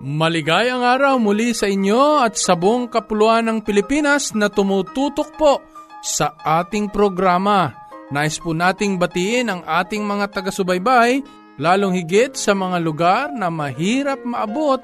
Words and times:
Maligayang 0.00 0.80
araw 0.80 1.20
muli 1.20 1.52
sa 1.52 1.68
inyo 1.68 2.24
at 2.24 2.32
sa 2.32 2.56
buong 2.56 2.88
kapuluan 2.88 3.44
ng 3.44 3.60
Pilipinas 3.60 4.32
na 4.32 4.48
tumututok 4.48 5.28
po 5.36 5.60
sa 6.00 6.32
ating 6.40 6.88
programa. 6.88 7.68
Nais 8.08 8.40
po 8.40 8.56
nating 8.56 8.96
batiin 8.96 9.52
ang 9.52 9.60
ating 9.60 10.00
mga 10.00 10.32
taga-subaybay, 10.32 11.20
lalong 11.60 12.00
higit 12.00 12.32
sa 12.32 12.56
mga 12.56 12.80
lugar 12.80 13.28
na 13.28 13.52
mahirap 13.52 14.24
maabot 14.24 14.80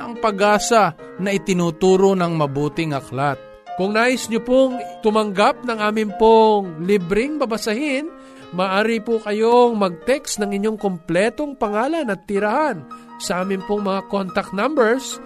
ng 0.00 0.16
pag-asa 0.24 0.96
na 1.20 1.36
itinuturo 1.36 2.16
ng 2.16 2.32
mabuting 2.32 2.96
aklat. 2.96 3.36
Kung 3.76 3.92
nais 3.92 4.32
nyo 4.32 4.40
pong 4.40 4.80
tumanggap 5.04 5.60
ng 5.60 5.76
aming 5.76 6.16
pong 6.16 6.80
libreng 6.80 7.36
babasahin, 7.36 8.08
Maari 8.54 9.02
po 9.02 9.18
kayong 9.18 9.74
mag-text 9.74 10.38
ng 10.38 10.54
inyong 10.54 10.78
kompletong 10.78 11.58
pangalan 11.58 12.06
at 12.06 12.22
tirahan 12.22 12.86
sa 13.18 13.42
amin 13.42 13.58
pong 13.66 13.82
mga 13.82 14.06
contact 14.06 14.54
numbers 14.54 15.18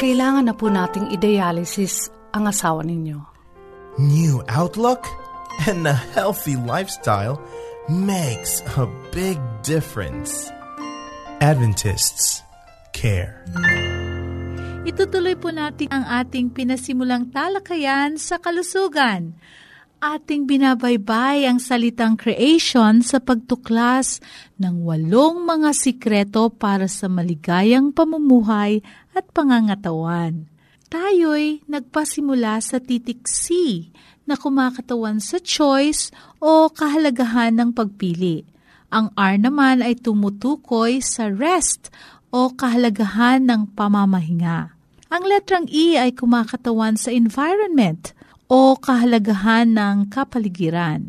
kailangan 0.00 0.48
na 0.48 0.56
po 0.56 0.72
nating 0.72 1.12
i-dialysis 1.12 2.08
ang 2.32 2.48
asawa 2.48 2.80
ninyo. 2.80 3.20
New 4.00 4.40
outlook 4.48 5.04
and 5.68 5.84
a 5.84 5.92
healthy 6.16 6.56
lifestyle 6.56 7.36
makes 7.90 8.62
a 8.78 8.86
big 9.10 9.42
difference. 9.66 10.54
Adventists 11.42 12.46
care. 12.94 13.42
Itutuloy 14.86 15.34
po 15.34 15.50
natin 15.50 15.90
ang 15.90 16.06
ating 16.22 16.54
pinasimulang 16.54 17.34
talakayan 17.34 18.18
sa 18.22 18.38
kalusugan. 18.38 19.34
Ating 20.02 20.46
binabaybay 20.46 21.46
ang 21.46 21.62
salitang 21.62 22.18
creation 22.18 23.02
sa 23.02 23.22
pagtuklas 23.22 24.18
ng 24.58 24.82
walong 24.82 25.42
mga 25.46 25.70
sikreto 25.74 26.50
para 26.50 26.90
sa 26.90 27.06
maligayang 27.06 27.94
pamumuhay 27.94 28.82
at 29.14 29.26
pangangatawan. 29.30 30.51
Tayo'y 30.92 31.64
nagpasimula 31.72 32.60
sa 32.60 32.76
titik 32.76 33.24
C 33.24 33.48
na 34.28 34.36
kumakatawan 34.36 35.24
sa 35.24 35.40
choice 35.40 36.12
o 36.36 36.68
kahalagahan 36.68 37.56
ng 37.56 37.72
pagpili. 37.72 38.44
Ang 38.92 39.08
R 39.16 39.40
naman 39.40 39.80
ay 39.80 39.96
tumutukoy 39.96 41.00
sa 41.00 41.32
rest 41.32 41.88
o 42.28 42.52
kahalagahan 42.52 43.40
ng 43.40 43.72
pamamahinga. 43.72 44.76
Ang 45.08 45.24
letrang 45.24 45.64
E 45.72 45.96
ay 45.96 46.12
kumakatawan 46.12 47.00
sa 47.00 47.08
environment 47.08 48.12
o 48.52 48.76
kahalagahan 48.76 49.72
ng 49.72 50.12
kapaligiran. 50.12 51.08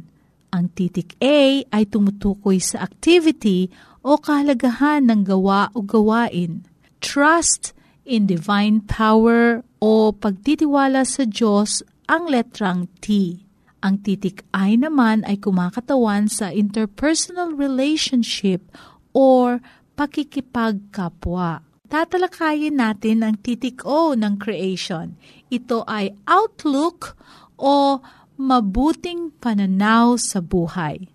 Ang 0.55 0.71
titik 0.71 1.19
A 1.19 1.59
ay 1.59 1.83
tumutukoy 1.91 2.63
sa 2.63 2.87
activity 2.87 3.67
o 3.99 4.15
kahalagahan 4.15 5.11
ng 5.11 5.27
gawa 5.27 5.75
o 5.75 5.83
gawain. 5.83 6.63
Trust 7.03 7.75
in 8.03 8.27
divine 8.27 8.83
power 8.83 9.63
o 9.79 10.11
pagtitiwala 10.11 11.07
sa 11.07 11.23
Diyos 11.27 11.83
ang 12.07 12.27
letrang 12.27 12.91
T. 12.99 13.39
Ang 13.83 13.99
titik 13.99 14.47
I 14.55 14.79
naman 14.79 15.27
ay 15.27 15.39
kumakatawan 15.43 16.31
sa 16.31 16.51
interpersonal 16.51 17.51
relationship 17.55 18.63
or 19.11 19.59
pakikipagkapwa. 19.99 21.63
Tatalakayin 21.91 22.79
natin 22.79 23.21
ang 23.21 23.35
titik 23.43 23.83
O 23.83 24.15
ng 24.15 24.39
creation. 24.39 25.19
Ito 25.51 25.83
ay 25.85 26.15
outlook 26.25 27.13
o 27.59 28.01
mabuting 28.39 29.35
pananaw 29.37 30.17
sa 30.17 30.41
buhay. 30.41 31.05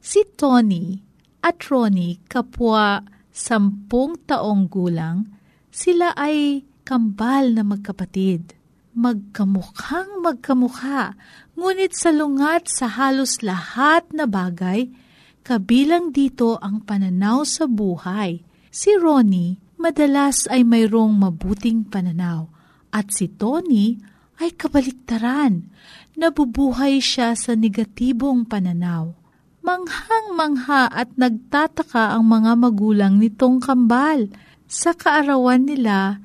Si 0.00 0.24
Tony 0.38 1.04
at 1.44 1.60
Ronnie, 1.68 2.22
kapwa 2.30 3.02
sampung 3.28 4.16
taong 4.24 4.70
gulang, 4.70 5.26
sila 5.72 6.12
ay 6.14 6.68
kambal 6.84 7.56
na 7.56 7.64
magkapatid. 7.64 8.54
Magkamukhang 8.92 10.20
magkamukha, 10.20 11.16
ngunit 11.56 11.96
salungat 11.96 12.68
sa 12.68 12.92
halos 12.92 13.40
lahat 13.40 14.04
na 14.12 14.28
bagay, 14.28 14.92
Kabilang 15.42 16.14
dito 16.14 16.54
ang 16.62 16.86
pananaw 16.86 17.42
sa 17.42 17.66
buhay. 17.66 18.46
Si 18.70 18.94
Ronnie 18.94 19.58
madalas 19.74 20.46
ay 20.46 20.62
mayroong 20.62 21.18
mabuting 21.18 21.82
pananaw 21.82 22.46
at 22.94 23.10
si 23.10 23.26
Tony 23.26 23.98
ay 24.38 24.54
kabaliktaran. 24.54 25.66
Nabubuhay 26.14 27.02
siya 27.02 27.34
sa 27.34 27.58
negatibong 27.58 28.46
pananaw. 28.46 29.18
Manghang-mangha 29.66 30.86
at 30.86 31.10
nagtataka 31.18 32.14
ang 32.14 32.30
mga 32.30 32.54
magulang 32.62 33.18
nitong 33.18 33.58
kambal. 33.58 34.30
Sa 34.72 34.96
kaarawan 34.96 35.68
nila, 35.68 36.16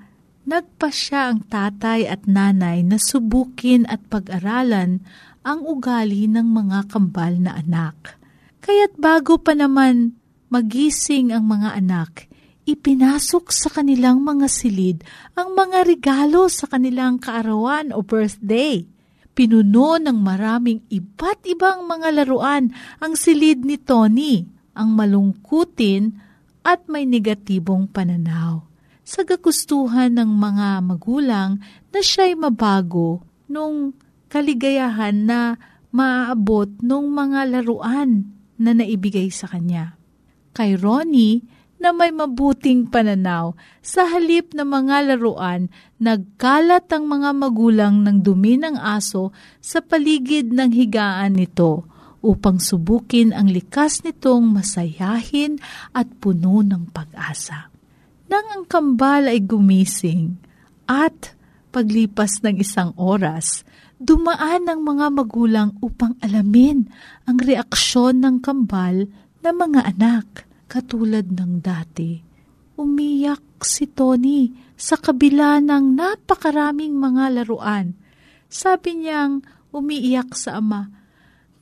nagpa 0.47 0.87
siya 0.87 1.35
ang 1.35 1.43
tatay 1.51 2.07
at 2.07 2.31
nanay 2.31 2.79
na 2.79 2.95
subukin 2.95 3.83
at 3.91 3.99
pag-aralan 4.07 5.03
ang 5.43 5.67
ugali 5.67 6.31
ng 6.31 6.47
mga 6.55 6.87
kambal 6.87 7.35
na 7.43 7.59
anak. 7.59 8.15
Kaya't 8.63 8.95
bago 8.95 9.35
pa 9.35 9.51
naman 9.51 10.15
magising 10.47 11.35
ang 11.35 11.43
mga 11.43 11.75
anak, 11.75 12.31
ipinasok 12.63 13.51
sa 13.51 13.67
kanilang 13.67 14.23
mga 14.23 14.47
silid 14.47 15.03
ang 15.35 15.51
mga 15.51 15.83
regalo 15.83 16.47
sa 16.47 16.71
kanilang 16.71 17.19
kaarawan 17.19 17.91
o 17.91 17.99
birthday. 17.99 18.87
Pinuno 19.35 19.99
ng 19.99 20.23
maraming 20.23 20.87
iba't 20.87 21.43
ibang 21.51 21.83
mga 21.83 22.15
laruan 22.15 22.71
ang 23.03 23.19
silid 23.19 23.67
ni 23.67 23.75
Tony, 23.75 24.47
ang 24.71 24.95
malungkutin 24.95 26.26
at 26.67 26.83
may 26.91 27.07
negatibong 27.07 27.87
pananaw. 27.87 28.67
Sa 29.07 29.23
gagustuhan 29.23 30.11
ng 30.19 30.27
mga 30.27 30.83
magulang 30.83 31.63
na 31.95 31.99
siya'y 32.03 32.35
mabago 32.35 33.23
nung 33.47 33.95
kaligayahan 34.27 35.15
na 35.23 35.55
maaabot 35.95 36.67
ng 36.83 37.05
mga 37.07 37.39
laruan 37.55 38.27
na 38.59 38.75
naibigay 38.75 39.31
sa 39.31 39.47
kanya. 39.47 39.95
Kay 40.51 40.75
Ronnie, 40.75 41.47
na 41.77 41.93
may 41.93 42.09
mabuting 42.09 42.89
pananaw, 42.89 43.53
sa 43.85 44.09
halip 44.09 44.51
na 44.57 44.65
mga 44.65 45.13
laruan, 45.13 45.69
nagkalat 46.01 46.89
ang 46.89 47.05
mga 47.05 47.37
magulang 47.37 48.01
ng 48.01 48.25
dumi 48.25 48.57
ng 48.57 48.81
aso 48.81 49.29
sa 49.61 49.77
paligid 49.79 50.49
ng 50.49 50.73
higaan 50.73 51.37
nito 51.37 51.85
upang 52.27 52.59
subukin 52.59 53.31
ang 53.31 53.47
likas 53.47 54.03
nitong 54.03 54.51
masayahin 54.51 55.63
at 55.95 56.11
puno 56.19 56.59
ng 56.59 56.91
pag-asa. 56.91 57.71
Nang 58.27 58.43
ang 58.51 58.63
kambal 58.67 59.31
ay 59.31 59.39
gumising 59.39 60.35
at 60.83 61.31
paglipas 61.71 62.43
ng 62.43 62.59
isang 62.59 62.91
oras, 62.99 63.63
dumaan 63.95 64.67
ng 64.67 64.83
mga 64.83 65.07
magulang 65.15 65.69
upang 65.79 66.19
alamin 66.19 66.91
ang 67.23 67.39
reaksyon 67.39 68.19
ng 68.19 68.43
kambal 68.43 69.07
na 69.39 69.49
mga 69.55 69.95
anak. 69.95 70.27
Katulad 70.67 71.31
ng 71.31 71.63
dati, 71.63 72.19
umiyak 72.75 73.63
si 73.63 73.87
Tony 73.87 74.51
sa 74.75 74.99
kabila 74.99 75.63
ng 75.63 75.95
napakaraming 75.95 76.91
mga 76.91 77.39
laruan. 77.39 77.95
Sabi 78.51 78.99
niyang 78.99 79.47
umiiyak 79.71 80.35
sa 80.35 80.59
ama, 80.59 80.96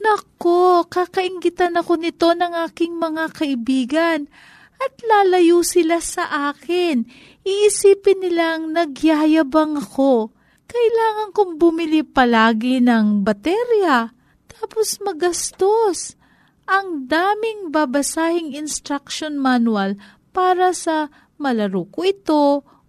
Nako, 0.06 0.86
kakaingitan 0.86 1.74
ako 1.82 1.98
nito 1.98 2.30
ng 2.30 2.54
aking 2.70 3.02
mga 3.02 3.34
kaibigan 3.34 4.30
at 4.78 4.94
lalayo 5.02 5.66
sila 5.66 5.98
sa 5.98 6.54
akin. 6.54 7.10
Iisipin 7.42 8.22
nilang 8.22 8.70
nagyayabang 8.70 9.82
ako 9.82 10.30
kailangan 10.76 11.30
kong 11.32 11.54
bumili 11.56 12.02
palagi 12.04 12.84
ng 12.84 13.24
baterya. 13.24 14.12
Tapos 14.52 15.00
magastos. 15.02 16.20
Ang 16.66 17.06
daming 17.06 17.70
babasahing 17.70 18.58
instruction 18.58 19.38
manual 19.38 19.94
para 20.34 20.74
sa 20.74 21.14
malaro 21.38 21.86
ko 21.94 22.00
ito 22.02 22.46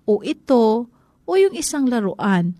o 0.08 0.12
ito 0.24 0.88
o 1.28 1.30
yung 1.36 1.52
isang 1.52 1.84
laruan. 1.84 2.56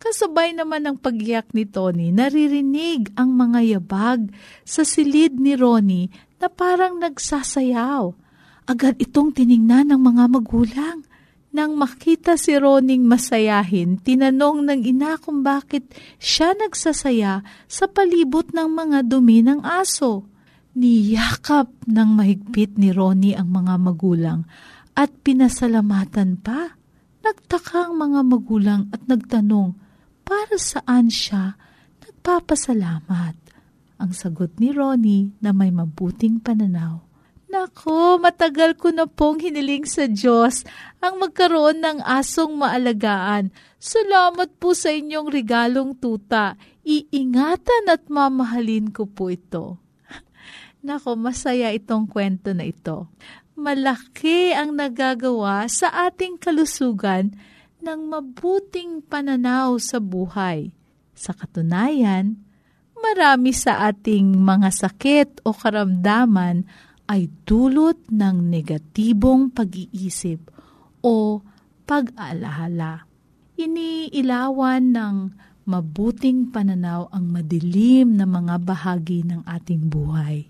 Kasabay 0.00 0.56
naman 0.56 0.88
ng 0.88 0.96
pagyak 0.96 1.52
ni 1.52 1.68
Tony, 1.68 2.08
naririnig 2.08 3.12
ang 3.20 3.36
mga 3.36 3.76
yabag 3.76 4.32
sa 4.64 4.80
silid 4.80 5.36
ni 5.36 5.52
Ronnie 5.52 6.08
na 6.40 6.48
parang 6.48 6.96
nagsasayaw. 6.96 8.16
Agad 8.64 8.96
itong 8.96 9.36
tiningnan 9.36 9.92
ng 9.92 10.00
mga 10.00 10.24
magulang. 10.32 11.04
Nang 11.50 11.74
makita 11.74 12.38
si 12.38 12.54
Roning 12.54 13.04
masayahin, 13.04 13.98
tinanong 13.98 14.70
ng 14.70 14.80
ina 14.86 15.18
kung 15.18 15.42
bakit 15.42 15.90
siya 16.16 16.54
nagsasaya 16.54 17.42
sa 17.66 17.90
palibot 17.90 18.54
ng 18.54 18.70
mga 18.70 19.04
dumi 19.04 19.42
ng 19.42 19.60
aso. 19.66 20.24
Niyakap 20.78 21.66
ng 21.90 22.10
mahigpit 22.14 22.78
ni 22.78 22.94
Ronnie 22.94 23.34
ang 23.34 23.50
mga 23.50 23.82
magulang 23.82 24.46
at 24.94 25.10
pinasalamatan 25.26 26.38
pa. 26.38 26.78
Nagtaka 27.20 27.90
ang 27.90 27.98
mga 27.98 28.20
magulang 28.24 28.86
at 28.94 29.02
nagtanong, 29.10 29.74
para 30.30 30.54
saan 30.54 31.10
siya 31.10 31.58
nagpapasalamat? 32.06 33.34
Ang 33.98 34.14
sagot 34.14 34.62
ni 34.62 34.70
Ronnie 34.70 35.34
na 35.42 35.50
may 35.50 35.74
mabuting 35.74 36.38
pananaw, 36.38 37.02
Nako, 37.50 38.22
matagal 38.22 38.78
ko 38.78 38.94
na 38.94 39.10
pong 39.10 39.42
hiniling 39.42 39.82
sa 39.82 40.06
Diyos 40.06 40.62
ang 41.02 41.18
magkaroon 41.18 41.82
ng 41.82 41.98
asong 41.98 42.54
maalagaan. 42.54 43.50
Salamat 43.82 44.54
po 44.54 44.70
sa 44.70 44.94
inyong 44.94 45.26
regalong 45.26 45.98
tuta. 45.98 46.54
Iingatan 46.86 47.90
at 47.90 48.06
mamahalin 48.06 48.94
ko 48.94 49.10
po 49.10 49.34
ito. 49.34 49.82
Nako, 50.86 51.18
masaya 51.18 51.74
itong 51.74 52.06
kwento 52.06 52.54
na 52.54 52.70
ito. 52.70 53.10
Malaki 53.58 54.54
ang 54.54 54.78
nagagawa 54.78 55.66
sa 55.66 55.90
ating 56.06 56.38
kalusugan 56.38 57.34
ng 57.80 58.00
mabuting 58.08 59.00
pananaw 59.04 59.76
sa 59.80 59.98
buhay. 60.00 60.72
Sa 61.16 61.36
katunayan, 61.36 62.40
marami 62.96 63.52
sa 63.52 63.88
ating 63.88 64.40
mga 64.40 64.70
sakit 64.72 65.44
o 65.44 65.52
karamdaman 65.52 66.64
ay 67.10 67.26
dulot 67.42 67.98
ng 68.06 68.36
negatibong 68.46 69.50
pag-iisip 69.50 70.38
o 71.02 71.42
pag-aalahala. 71.84 73.04
Iniilawan 73.58 74.94
ng 74.94 75.16
mabuting 75.66 76.48
pananaw 76.54 77.10
ang 77.10 77.28
madilim 77.28 78.14
na 78.14 78.24
mga 78.24 78.62
bahagi 78.62 79.26
ng 79.26 79.42
ating 79.44 79.90
buhay. 79.90 80.46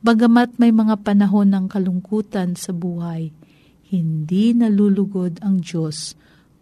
Bagamat 0.00 0.56
may 0.56 0.72
mga 0.72 1.00
panahon 1.04 1.52
ng 1.52 1.66
kalungkutan 1.68 2.56
sa 2.56 2.72
buhay, 2.72 3.32
hindi 3.90 4.56
nalulugod 4.56 5.42
ang 5.44 5.60
Diyos 5.60 6.16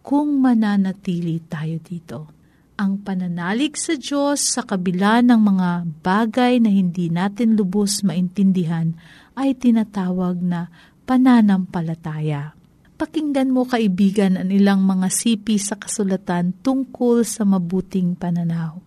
kung 0.09 0.41
mananatili 0.41 1.37
tayo 1.45 1.77
dito 1.85 2.39
ang 2.79 2.97
pananalig 3.05 3.77
sa 3.77 3.93
Diyos 3.93 4.41
sa 4.41 4.65
kabila 4.65 5.21
ng 5.21 5.37
mga 5.37 5.69
bagay 6.01 6.57
na 6.57 6.73
hindi 6.73 7.13
natin 7.13 7.53
lubos 7.53 8.01
maintindihan 8.01 8.97
ay 9.37 9.53
tinatawag 9.53 10.41
na 10.41 10.73
pananampalataya. 11.05 12.57
Pakinggan 12.97 13.53
mo 13.53 13.69
kaibigan 13.69 14.39
ang 14.39 14.49
ilang 14.49 14.81
mga 14.81 15.13
sipi 15.13 15.59
sa 15.61 15.75
kasulatan 15.75 16.57
tungkol 16.63 17.27
sa 17.27 17.43
mabuting 17.43 18.15
pananaw. 18.15 18.81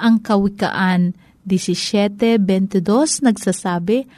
Ang 0.00 0.24
Kawikaan 0.24 1.14
17.22 1.46 2.82
nagsasabi, 3.22 4.08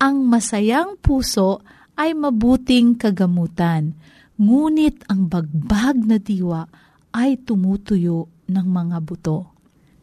Ang 0.00 0.16
masayang 0.30 0.96
puso 0.96 1.60
ay 1.98 2.16
mabuting 2.16 2.96
kagamutan, 2.96 3.98
ngunit 4.40 5.04
ang 5.12 5.28
bagbag 5.28 6.00
na 6.08 6.16
diwa 6.16 6.64
ay 7.12 7.36
tumutuyo 7.44 8.32
ng 8.48 8.66
mga 8.66 8.98
buto. 9.04 9.52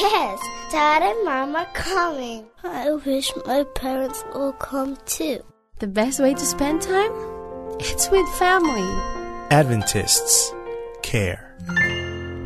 Yes, 0.00 0.40
Dad 0.72 1.04
and 1.04 1.20
Mom 1.28 1.52
are 1.52 1.68
coming. 1.76 2.48
I 2.64 2.96
wish 3.04 3.28
my 3.44 3.68
parents 3.76 4.24
will 4.32 4.56
come 4.56 4.96
too. 5.04 5.44
The 5.84 5.90
best 5.92 6.16
way 6.16 6.32
to 6.32 6.46
spend 6.48 6.80
time? 6.80 7.12
It's 7.80 8.12
with 8.12 8.28
family. 8.36 8.90
Adventists 9.48 10.52
care. 11.00 11.56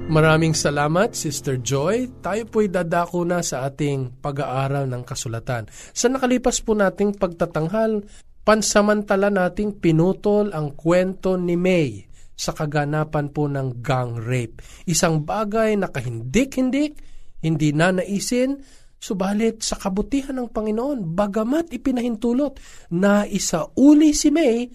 Maraming 0.06 0.54
salamat, 0.54 1.18
Sister 1.18 1.58
Joy. 1.58 2.22
Tayo 2.22 2.46
po'y 2.46 2.70
dadako 2.70 3.26
na 3.26 3.42
sa 3.42 3.66
ating 3.66 4.22
pag-aaral 4.22 4.86
ng 4.86 5.02
kasulatan. 5.02 5.66
Sa 5.90 6.06
nakalipas 6.06 6.62
po 6.62 6.78
nating 6.78 7.18
pagtatanghal, 7.18 8.06
pansamantala 8.46 9.34
nating 9.34 9.82
pinutol 9.82 10.54
ang 10.54 10.78
kwento 10.78 11.34
ni 11.34 11.58
May 11.58 12.06
sa 12.38 12.54
kaganapan 12.54 13.34
po 13.34 13.50
ng 13.50 13.82
gang 13.82 14.22
rape. 14.22 14.62
Isang 14.86 15.26
bagay 15.26 15.74
na 15.74 15.90
kahindik-hindik, 15.90 17.02
hindi 17.42 17.74
na 17.74 17.90
naisin, 17.90 18.62
subalit 19.02 19.66
sa 19.66 19.74
kabutihan 19.74 20.38
ng 20.38 20.54
Panginoon, 20.54 21.18
bagamat 21.18 21.74
ipinahintulot 21.74 22.58
na 22.94 23.26
isauli 23.26 24.14
si 24.14 24.30
May 24.30 24.70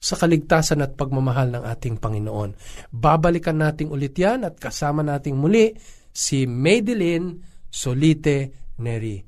sa 0.00 0.16
kaligtasan 0.16 0.80
at 0.80 0.96
pagmamahal 0.96 1.52
ng 1.52 1.64
ating 1.68 2.00
Panginoon. 2.00 2.56
Babalikan 2.88 3.60
nating 3.60 3.92
ulit 3.92 4.16
yan 4.16 4.48
at 4.48 4.56
kasama 4.56 5.04
nating 5.04 5.36
muli 5.36 5.76
si 6.08 6.48
Madeline 6.48 7.36
Solite 7.68 8.72
Neri. 8.80 9.20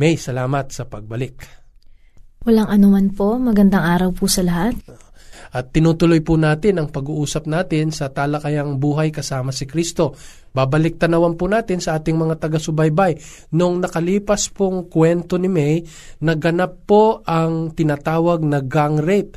May, 0.00 0.16
salamat 0.16 0.72
sa 0.72 0.88
pagbalik. 0.88 1.36
Walang 2.48 2.68
anuman 2.72 3.12
po. 3.12 3.36
Magandang 3.36 3.84
araw 3.84 4.10
po 4.16 4.24
sa 4.24 4.40
lahat. 4.40 4.80
At 5.52 5.76
tinutuloy 5.76 6.24
po 6.24 6.40
natin 6.40 6.80
ang 6.80 6.88
pag-uusap 6.88 7.44
natin 7.44 7.92
sa 7.92 8.08
talakayang 8.08 8.80
buhay 8.80 9.12
kasama 9.12 9.52
si 9.52 9.68
Kristo. 9.68 10.16
Babalik 10.56 10.96
tanawan 10.96 11.36
po 11.36 11.44
natin 11.44 11.78
sa 11.84 12.00
ating 12.00 12.16
mga 12.16 12.40
taga-subaybay. 12.40 13.20
Nung 13.52 13.84
nakalipas 13.84 14.48
pong 14.48 14.88
kwento 14.88 15.36
ni 15.36 15.48
May, 15.52 15.84
naganap 16.24 16.88
po 16.88 17.20
ang 17.28 17.76
tinatawag 17.76 18.40
na 18.48 18.64
gang 18.64 18.96
rape 18.96 19.36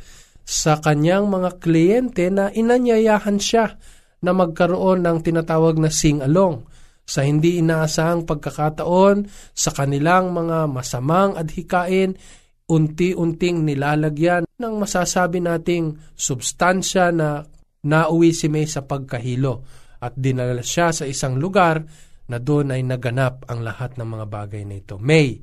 sa 0.50 0.82
kanyang 0.82 1.30
mga 1.30 1.62
kliyente 1.62 2.26
na 2.26 2.50
inanyayahan 2.50 3.38
siya 3.38 3.78
na 4.18 4.34
magkaroon 4.34 5.06
ng 5.06 5.22
tinatawag 5.22 5.78
na 5.78 5.94
sing-along 5.94 6.66
sa 7.06 7.22
hindi 7.22 7.62
inaasahang 7.62 8.26
pagkakataon 8.26 9.30
sa 9.54 9.70
kanilang 9.70 10.34
mga 10.34 10.66
masamang 10.66 11.38
adhikain, 11.38 12.18
unti-unting 12.66 13.62
nilalagyan 13.62 14.42
ng 14.46 14.74
masasabi 14.74 15.38
nating 15.38 15.94
substansya 16.18 17.14
na 17.14 17.46
nauwi 17.86 18.34
si 18.34 18.50
May 18.50 18.66
sa 18.66 18.82
pagkahilo 18.82 19.62
at 20.02 20.18
dinala 20.18 20.66
siya 20.66 20.90
sa 20.90 21.06
isang 21.06 21.38
lugar 21.38 21.82
na 22.30 22.38
doon 22.38 22.74
ay 22.74 22.82
naganap 22.82 23.46
ang 23.46 23.62
lahat 23.62 23.98
ng 23.98 24.06
mga 24.06 24.26
bagay 24.26 24.62
na 24.66 24.78
ito. 24.78 24.98
May, 25.02 25.38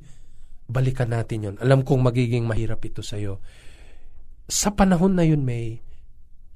balikan 0.67 1.11
natin 1.11 1.51
yon. 1.51 1.55
Alam 1.59 1.83
kong 1.83 2.11
magiging 2.11 2.47
mahirap 2.47 2.79
ito 2.83 3.03
sa 3.03 3.19
iyo. 3.19 3.43
Sa 4.47 4.71
panahon 4.71 5.11
na 5.11 5.27
yun, 5.27 5.43
May, 5.43 5.83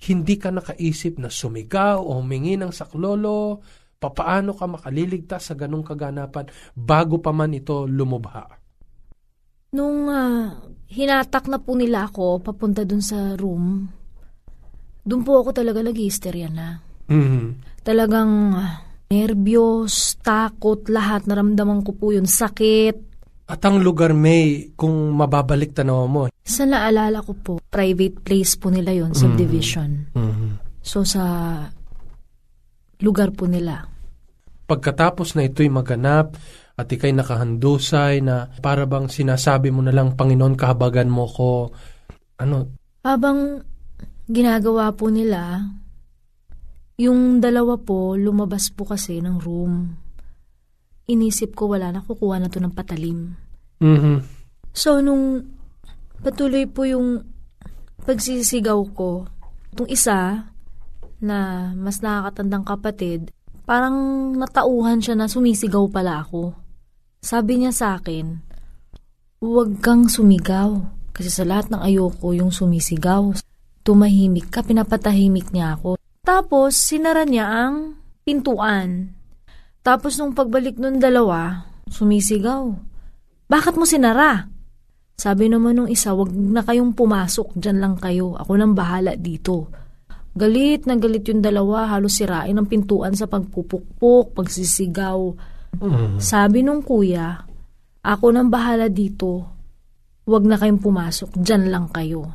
hindi 0.07 0.36
ka 0.39 0.50
nakaisip 0.50 1.19
na 1.19 1.27
sumigaw 1.27 2.00
o 2.00 2.24
humingi 2.24 2.55
ng 2.55 2.71
saklolo, 2.71 3.62
papaano 4.01 4.55
ka 4.55 4.65
makaliligtas 4.65 5.51
sa 5.51 5.53
ganong 5.53 5.86
kaganapan 5.86 6.50
bago 6.74 7.21
pa 7.21 7.29
man 7.36 7.53
ito 7.53 7.86
lumubha? 7.86 8.48
Nung 9.75 10.07
uh, 10.07 10.55
hinatak 10.89 11.51
na 11.51 11.60
po 11.60 11.77
nila 11.77 12.10
ako 12.10 12.41
papunta 12.41 12.88
dun 12.88 13.03
sa 13.03 13.36
room, 13.38 13.88
dun 15.05 15.21
po 15.21 15.43
ako 15.43 15.51
talaga 15.51 15.86
nag-hysteria 15.86 16.50
na. 16.50 16.81
Mm-hmm. 17.12 17.45
Talagang 17.86 18.55
uh, 18.55 18.88
nervyos, 19.12 20.15
takot, 20.24 20.88
lahat. 20.88 21.27
Naramdaman 21.27 21.83
ko 21.83 21.91
po 21.91 22.15
yun, 22.15 22.27
sakit. 22.27 23.12
At 23.51 23.60
ang 23.67 23.83
lugar 23.83 24.15
may, 24.15 24.71
kung 24.79 25.12
mababalik 25.12 25.75
tanaw 25.75 26.07
mo. 26.07 26.31
Sa 26.51 26.67
naalala 26.67 27.24
ko 27.24 27.31
po, 27.31 27.53
private 27.72 28.20
place 28.20 28.60
po 28.60 28.67
nila 28.67 28.91
yon 28.91 29.15
subdivision. 29.15 30.12
Mm-hmm. 30.12 30.84
So 30.84 31.08
sa 31.08 31.24
lugar 33.00 33.31
po 33.31 33.48
nila. 33.48 33.88
Pagkatapos 34.67 35.39
na 35.39 35.48
ito'y 35.48 35.72
maganap, 35.72 36.36
at 36.81 36.88
ikay 36.89 37.13
nakahandusay 37.13 38.25
na 38.25 38.50
para 38.58 38.89
bang 38.89 39.05
sinasabi 39.05 39.70
mo 39.70 39.86
na 39.86 39.93
lang, 39.93 40.17
Panginoon, 40.17 40.58
kahabagan 40.58 41.13
mo 41.13 41.29
ko. 41.29 41.70
Ano? 42.41 42.74
Habang 43.05 43.62
ginagawa 44.25 44.89
po 44.96 45.13
nila, 45.13 45.62
yung 46.98 47.38
dalawa 47.38 47.77
po, 47.77 48.17
lumabas 48.17 48.74
po 48.74 48.89
kasi 48.89 49.22
ng 49.22 49.38
room. 49.38 49.93
Inisip 51.05 51.53
ko 51.53 51.70
wala 51.70 51.93
na, 51.93 52.01
kukuha 52.01 52.41
na 52.41 52.50
to 52.50 52.58
ng 52.58 52.74
patalim. 52.74 53.36
Mm-hmm. 53.77 54.17
So, 54.74 55.03
nung 55.05 55.46
patuloy 56.21 56.69
po 56.69 56.85
yung 56.85 57.25
pagsisigaw 58.05 58.79
ko, 58.93 59.25
itong 59.73 59.89
isa 59.89 60.49
na 61.21 61.69
mas 61.77 62.01
nakakatandang 62.01 62.65
kapatid, 62.65 63.29
parang 63.65 63.93
natauhan 64.37 65.01
siya 65.01 65.17
na 65.17 65.29
sumisigaw 65.29 65.85
pala 65.89 66.25
ako. 66.25 66.53
Sabi 67.21 67.61
niya 67.61 67.73
sa 67.73 67.97
akin, 68.01 68.41
huwag 69.41 69.81
kang 69.81 70.09
sumigaw. 70.09 70.81
Kasi 71.11 71.27
sa 71.27 71.43
lahat 71.43 71.69
ng 71.69 71.83
ayoko 71.83 72.31
yung 72.33 72.49
sumisigaw. 72.49 73.35
Tumahimik 73.83 74.49
ka, 74.49 74.63
pinapatahimik 74.63 75.51
niya 75.51 75.75
ako. 75.77 75.99
Tapos, 76.23 76.77
sinara 76.77 77.27
niya 77.27 77.45
ang 77.49 77.99
pintuan. 78.23 79.17
Tapos 79.81 80.17
nung 80.21 80.37
pagbalik 80.37 80.77
nung 80.77 81.01
dalawa, 81.01 81.65
sumisigaw. 81.89 82.69
Bakit 83.49 83.75
mo 83.75 83.85
sinara? 83.89 84.47
Sabi 85.17 85.51
naman 85.51 85.77
nung 85.77 85.89
isa, 85.91 86.13
wag 86.17 86.33
na 86.33 86.65
kayong 86.65 86.97
pumasok, 86.97 87.53
dyan 87.57 87.77
lang 87.79 87.95
kayo. 87.97 88.33
Ako 88.37 88.57
nang 88.57 88.73
bahala 88.73 89.13
dito. 89.13 89.69
Galit 90.31 90.87
na 90.87 90.95
galit 90.95 91.27
yung 91.27 91.43
dalawa, 91.43 91.91
halos 91.91 92.15
sirain 92.15 92.55
ang 92.55 92.65
pintuan 92.65 93.11
sa 93.11 93.27
pagpupukpok, 93.27 94.31
pagsisigaw. 94.31 95.19
Mm-hmm. 95.77 96.23
Sabi 96.23 96.63
nung 96.63 96.81
kuya, 96.81 97.35
ako 98.01 98.25
nang 98.31 98.47
bahala 98.47 98.87
dito. 98.87 99.45
Huwag 100.23 100.43
na 100.47 100.55
kayong 100.55 100.79
pumasok, 100.79 101.35
dyan 101.35 101.67
lang 101.67 101.91
kayo. 101.91 102.31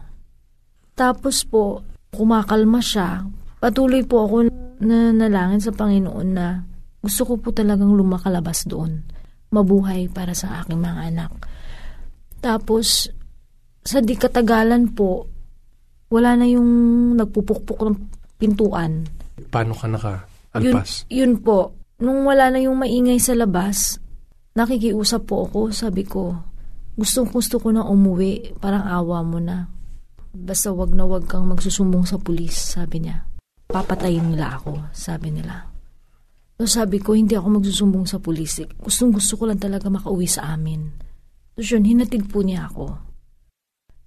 Tapos 0.93 1.43
po, 1.49 1.81
kumakalma 2.13 2.81
siya. 2.85 3.25
Patuloy 3.57 4.05
po 4.05 4.29
ako 4.29 4.37
na 4.85 5.11
nalangin 5.17 5.65
sa 5.65 5.73
Panginoon 5.73 6.29
na 6.33 6.61
gusto 7.01 7.23
ko 7.25 7.35
po 7.41 7.49
talagang 7.53 7.97
lumakalabas 7.97 8.69
doon. 8.69 9.05
Mabuhay 9.53 10.13
para 10.13 10.37
sa 10.37 10.61
aking 10.61 10.81
mga 10.83 11.01
anak. 11.15 11.33
Tapos, 12.43 13.11
sa 13.83 13.99
di 14.03 14.15
katagalan 14.19 14.93
po, 14.93 15.27
wala 16.11 16.39
na 16.39 16.47
yung 16.47 16.69
nagpupukpok 17.19 17.81
ng 17.87 17.97
pintuan. 18.39 19.07
Paano 19.51 19.75
ka 19.75 19.87
naka-alpas? 19.91 21.09
Yun, 21.11 21.35
yun 21.37 21.43
po, 21.43 21.77
Nung 21.97 22.29
wala 22.29 22.53
na 22.53 22.61
yung 22.61 22.77
maingay 22.77 23.17
sa 23.17 23.33
labas, 23.33 23.97
nakikiusap 24.53 25.25
po 25.25 25.49
ako, 25.49 25.73
sabi 25.73 26.05
ko, 26.05 26.37
gustong 26.93 27.33
gusto 27.33 27.57
ko 27.57 27.73
na 27.73 27.89
umuwi, 27.89 28.53
parang 28.61 28.85
awa 28.85 29.25
mo 29.25 29.41
na. 29.41 29.73
Basta 30.37 30.69
wag 30.77 30.93
na 30.93 31.09
wag 31.09 31.25
kang 31.25 31.49
magsusumbong 31.49 32.05
sa 32.05 32.21
pulis, 32.21 32.53
sabi 32.53 33.01
niya. 33.01 33.25
Papatayin 33.73 34.37
nila 34.37 34.61
ako, 34.61 34.93
sabi 34.93 35.33
nila. 35.33 35.73
So 36.61 36.69
sabi 36.69 37.01
ko, 37.01 37.17
hindi 37.17 37.33
ako 37.33 37.65
magsusumbong 37.65 38.05
sa 38.05 38.21
pulis. 38.21 38.61
Gustong 38.77 39.17
gusto 39.17 39.41
ko 39.41 39.49
lang 39.49 39.57
talaga 39.57 39.89
makauwi 39.89 40.29
sa 40.29 40.53
amin. 40.53 40.93
So 41.57 41.77
yun, 41.77 41.89
hinatid 41.89 42.29
po 42.29 42.45
niya 42.45 42.69
ako. 42.69 43.01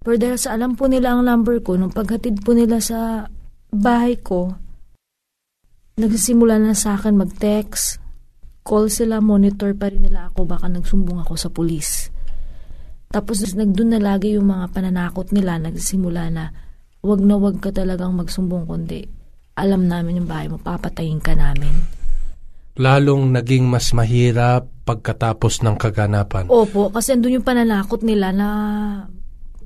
Pero 0.06 0.16
dahil 0.16 0.38
sa 0.38 0.56
alam 0.56 0.78
po 0.78 0.86
nila 0.88 1.18
ang 1.18 1.26
number 1.26 1.60
ko, 1.60 1.76
nung 1.76 1.92
paghatid 1.92 2.46
po 2.46 2.54
nila 2.54 2.80
sa 2.80 3.28
bahay 3.74 4.16
ko, 4.16 4.54
Nagsimula 6.00 6.64
na 6.64 6.72
sa 6.72 6.96
akin 6.96 7.20
mag-text. 7.20 8.00
Call 8.64 8.88
sila, 8.88 9.20
monitor 9.20 9.76
pa 9.76 9.92
rin 9.92 10.08
nila 10.08 10.32
ako, 10.32 10.48
baka 10.48 10.72
nagsumbong 10.72 11.28
ako 11.28 11.36
sa 11.36 11.52
pulis. 11.52 12.08
Tapos 13.12 13.44
nagdun 13.44 13.92
na 13.92 14.00
lagi 14.00 14.40
yung 14.40 14.48
mga 14.48 14.72
pananakot 14.72 15.36
nila, 15.36 15.60
nagsimula 15.60 16.32
na, 16.32 16.56
wag 17.04 17.20
na 17.20 17.36
wag 17.36 17.60
ka 17.60 17.76
talagang 17.76 18.16
magsumbong 18.16 18.64
kundi 18.64 19.12
alam 19.60 19.92
namin 19.92 20.24
yung 20.24 20.30
bahay 20.32 20.48
mo, 20.48 20.56
papatayin 20.56 21.20
ka 21.20 21.36
namin. 21.36 21.99
Lalong 22.78 23.34
naging 23.34 23.66
mas 23.66 23.92
mahirap 23.96 24.70
pagkatapos 24.86 25.66
ng 25.66 25.76
kaganapan. 25.78 26.50
Opo, 26.50 26.94
kasi 26.94 27.14
andun 27.14 27.42
yung 27.42 27.48
pananakot 27.48 28.02
nila 28.06 28.34
na 28.34 28.48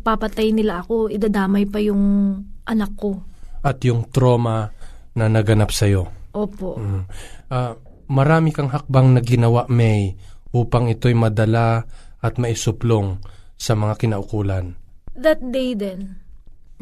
papatayin 0.04 0.60
nila 0.60 0.84
ako, 0.84 1.08
idadamay 1.08 1.64
pa 1.64 1.80
yung 1.80 2.36
anak 2.68 2.92
ko. 3.00 3.24
At 3.64 3.80
yung 3.88 4.12
trauma 4.12 4.68
na 5.16 5.26
naganap 5.32 5.72
sa'yo. 5.72 6.10
Opo. 6.36 6.76
Mm. 6.76 7.04
Uh, 7.48 7.74
marami 8.12 8.52
kang 8.52 8.68
hakbang 8.68 9.16
na 9.16 9.22
ginawa, 9.24 9.64
May, 9.72 10.18
upang 10.52 10.92
ito'y 10.92 11.16
madala 11.16 11.88
at 12.20 12.36
maisuplong 12.36 13.20
sa 13.56 13.78
mga 13.80 13.96
kinaukulan. 14.00 14.76
That 15.16 15.40
day 15.40 15.78
then, 15.78 16.20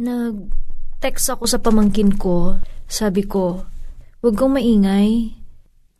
nag-text 0.01 1.37
ako 1.37 1.43
sa 1.45 1.59
pamangkin 1.61 2.15
ko. 2.15 2.57
Sabi 2.89 3.27
ko, 3.27 3.67
huwag 4.23 4.35
kang 4.39 4.55
maingay, 4.57 5.40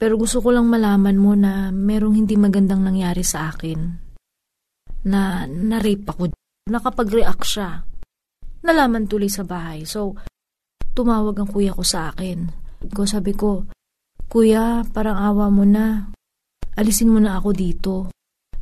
pero 0.01 0.17
gusto 0.17 0.41
ko 0.41 0.49
lang 0.49 0.65
malaman 0.65 1.13
mo 1.21 1.37
na 1.37 1.69
merong 1.69 2.17
hindi 2.17 2.33
magandang 2.33 2.81
nangyari 2.81 3.21
sa 3.21 3.53
akin. 3.53 3.79
Na 5.05 5.45
na-rape 5.45 6.09
ako. 6.09 6.33
Nakapag-react 6.73 7.45
siya. 7.45 7.85
Nalaman 8.65 9.05
tuloy 9.05 9.29
sa 9.29 9.45
bahay. 9.45 9.85
So, 9.85 10.17
tumawag 10.97 11.37
ang 11.37 11.49
kuya 11.53 11.77
ko 11.77 11.85
sa 11.85 12.09
akin 12.09 12.61
ko 12.89 13.05
sabi 13.05 13.37
ko, 13.37 13.69
Kuya, 14.31 14.87
parang 14.89 15.21
awa 15.21 15.53
mo 15.53 15.67
na. 15.67 16.09
Alisin 16.79 17.11
mo 17.11 17.19
na 17.19 17.37
ako 17.37 17.49
dito. 17.51 17.93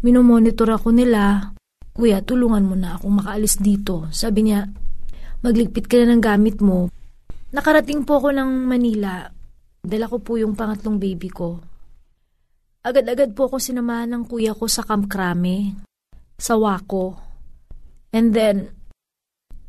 Minomonitor 0.01 0.75
ako 0.75 0.91
nila. 0.91 1.53
Kuya, 1.93 2.25
tulungan 2.25 2.65
mo 2.65 2.75
na 2.75 2.97
akong 2.97 3.21
makaalis 3.21 3.61
dito. 3.61 4.09
Sabi 4.09 4.49
niya, 4.49 4.65
magligpit 5.45 5.85
ka 5.85 6.01
na 6.01 6.17
ng 6.17 6.23
gamit 6.25 6.57
mo. 6.59 6.89
Nakarating 7.53 8.03
po 8.03 8.17
ako 8.17 8.33
ng 8.33 8.65
Manila. 8.65 9.29
Dala 9.89 10.05
ko 10.05 10.21
po 10.21 10.37
yung 10.37 10.53
pangatlong 10.53 11.01
baby 11.01 11.33
ko. 11.33 11.57
Agad-agad 12.85 13.33
po 13.33 13.49
ako 13.49 13.57
sinamahan 13.57 14.13
ng 14.13 14.23
kuya 14.29 14.53
ko 14.53 14.69
sa 14.69 14.85
Camp 14.85 15.09
Krame, 15.09 15.73
sa 16.37 16.55
Waco. 16.55 17.17
And 18.13 18.31
then, 18.31 18.69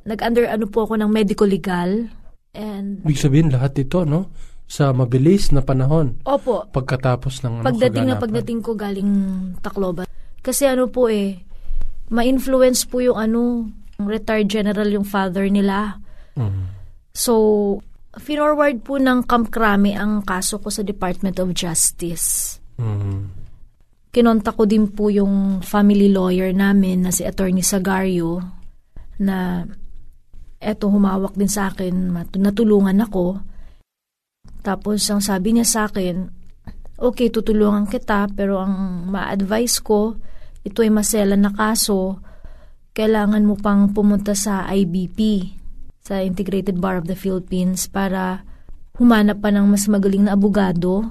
nag-under 0.05 0.45
ano 0.47 0.69
po 0.69 0.85
ako 0.85 1.00
ng 1.00 1.11
medical 1.11 1.49
legal. 1.49 2.12
And, 2.53 3.00
Ibig 3.03 3.19
sabihin 3.19 3.49
lahat 3.49 3.81
ito, 3.81 4.05
no? 4.05 4.29
Sa 4.71 4.95
mabilis 4.95 5.50
na 5.50 5.65
panahon. 5.65 6.23
Opo. 6.23 6.69
Pagkatapos 6.71 7.43
ng 7.43 7.53
ano, 7.61 7.67
Pagdating 7.67 8.07
na 8.07 8.15
kaganapan. 8.15 8.25
pagdating 8.29 8.61
ko 8.62 8.71
galing 8.79 9.11
Tacloban. 9.59 10.07
Kasi 10.41 10.69
ano 10.71 10.87
po 10.87 11.11
eh, 11.11 11.43
ma-influence 12.12 12.87
po 12.87 13.03
yung 13.03 13.19
ano, 13.19 13.73
retired 13.99 14.47
general 14.47 14.87
yung 14.87 15.05
father 15.05 15.50
nila. 15.50 15.99
Mm. 16.39 16.71
So, 17.11 17.35
finorward 18.19 18.83
po 18.83 18.99
ng 18.99 19.23
Camp 19.29 19.55
Crame 19.55 19.95
ang 19.95 20.26
kaso 20.26 20.59
ko 20.59 20.73
sa 20.73 20.83
Department 20.83 21.38
of 21.38 21.55
Justice. 21.55 22.59
Mhm. 22.81 23.38
Kinonta 24.11 24.50
ko 24.50 24.67
din 24.67 24.90
po 24.90 25.07
yung 25.07 25.62
family 25.62 26.11
lawyer 26.11 26.50
namin 26.50 27.07
na 27.07 27.14
si 27.14 27.23
Attorney 27.23 27.62
Sagario 27.62 28.43
na 29.23 29.62
eto 30.59 30.90
humawak 30.90 31.38
din 31.38 31.47
sa 31.47 31.71
akin, 31.71 32.11
natulungan 32.35 32.99
ako. 33.07 33.38
Tapos 34.67 35.07
ang 35.09 35.23
sabi 35.23 35.55
niya 35.55 35.64
sa 35.64 35.81
akin, 35.87 36.26
okay, 36.99 37.31
tutulungan 37.31 37.87
kita 37.87 38.26
pero 38.35 38.59
ang 38.59 39.07
ma-advise 39.09 39.79
ko, 39.79 40.19
ito 40.67 40.83
ay 40.83 40.90
maselan 40.90 41.47
na 41.47 41.52
kaso, 41.55 42.19
kailangan 42.93 43.47
mo 43.47 43.55
pang 43.57 43.95
pumunta 43.95 44.35
sa 44.35 44.67
IBP, 44.69 45.49
sa 46.11 46.26
Integrated 46.26 46.83
Bar 46.83 46.99
of 46.99 47.07
the 47.07 47.14
Philippines 47.14 47.87
para 47.87 48.43
humanap 48.99 49.38
pa 49.38 49.55
ng 49.55 49.71
mas 49.71 49.87
magaling 49.87 50.26
na 50.26 50.35
abogado 50.35 51.07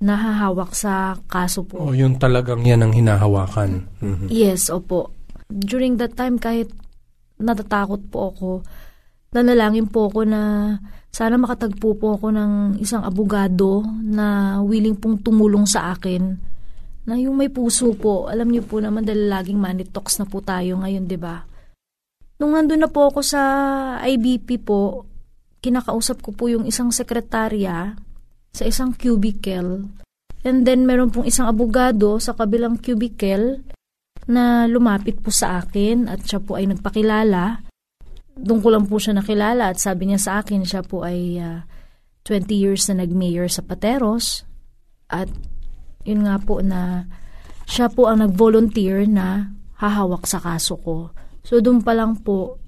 na 0.00 0.16
hahawak 0.16 0.72
sa 0.72 1.20
kaso 1.28 1.60
po. 1.68 1.76
Oh, 1.76 1.92
yun 1.92 2.16
talagang 2.16 2.64
yan 2.64 2.80
ang 2.80 2.96
hinahawakan. 2.96 3.84
Mhm. 4.00 4.32
Yes, 4.32 4.72
opo. 4.72 5.12
During 5.52 6.00
that 6.00 6.16
time, 6.16 6.40
kahit 6.40 6.72
natatakot 7.36 8.08
po 8.08 8.32
ako, 8.32 8.50
nanalangin 9.36 9.92
po 9.92 10.08
ako 10.08 10.24
na 10.24 10.40
sana 11.12 11.36
makatagpo 11.36 12.00
po 12.00 12.16
ako 12.16 12.32
ng 12.32 12.80
isang 12.80 13.04
abogado 13.04 13.84
na 14.00 14.56
willing 14.64 14.96
pong 14.96 15.20
tumulong 15.20 15.68
sa 15.68 15.92
akin. 15.92 16.32
Na 17.04 17.20
yung 17.20 17.36
may 17.36 17.52
puso 17.52 17.92
po, 17.92 18.32
alam 18.32 18.48
niyo 18.48 18.64
po 18.64 18.80
naman 18.80 19.04
dahil 19.04 19.28
laging 19.28 19.60
money 19.60 19.84
talks 19.84 20.16
na 20.16 20.24
po 20.24 20.40
tayo 20.40 20.80
ngayon, 20.80 21.04
di 21.04 21.20
ba? 21.20 21.44
Nung 22.40 22.56
nandun 22.56 22.80
na 22.80 22.88
po 22.88 23.12
ako 23.12 23.20
sa 23.20 23.42
IBP 24.00 24.64
po, 24.64 25.04
kinakausap 25.60 26.24
ko 26.24 26.32
po 26.32 26.48
yung 26.48 26.64
isang 26.64 26.88
sekretarya 26.88 28.00
sa 28.56 28.64
isang 28.64 28.96
cubicle. 28.96 29.92
And 30.40 30.64
then 30.64 30.88
meron 30.88 31.12
pong 31.12 31.28
isang 31.28 31.52
abogado 31.52 32.16
sa 32.16 32.32
kabilang 32.32 32.80
cubicle 32.80 33.60
na 34.24 34.64
lumapit 34.64 35.20
po 35.20 35.28
sa 35.28 35.60
akin 35.60 36.08
at 36.08 36.24
siya 36.24 36.40
po 36.40 36.56
ay 36.56 36.64
nagpakilala. 36.72 37.60
Doon 38.40 38.60
ko 38.64 38.68
lang 38.72 38.88
po 38.88 38.96
siya 38.96 39.20
nakilala 39.20 39.68
at 39.68 39.76
sabi 39.76 40.08
niya 40.08 40.20
sa 40.24 40.32
akin 40.40 40.64
siya 40.64 40.80
po 40.80 41.04
ay 41.04 41.36
ah, 41.44 41.68
20 42.24 42.48
years 42.56 42.88
na 42.88 43.04
nag-mayor 43.04 43.52
sa 43.52 43.60
Pateros 43.60 44.48
at 45.12 45.28
yun 46.08 46.24
nga 46.24 46.40
po 46.40 46.64
na 46.64 47.04
siya 47.68 47.92
po 47.92 48.08
ang 48.08 48.24
nag-volunteer 48.24 49.04
na 49.04 49.52
hahawak 49.76 50.24
sa 50.24 50.40
kaso 50.40 50.80
ko. 50.80 51.12
So 51.44 51.58
doon 51.58 51.80
pa 51.80 51.96
lang 51.96 52.20
po 52.20 52.60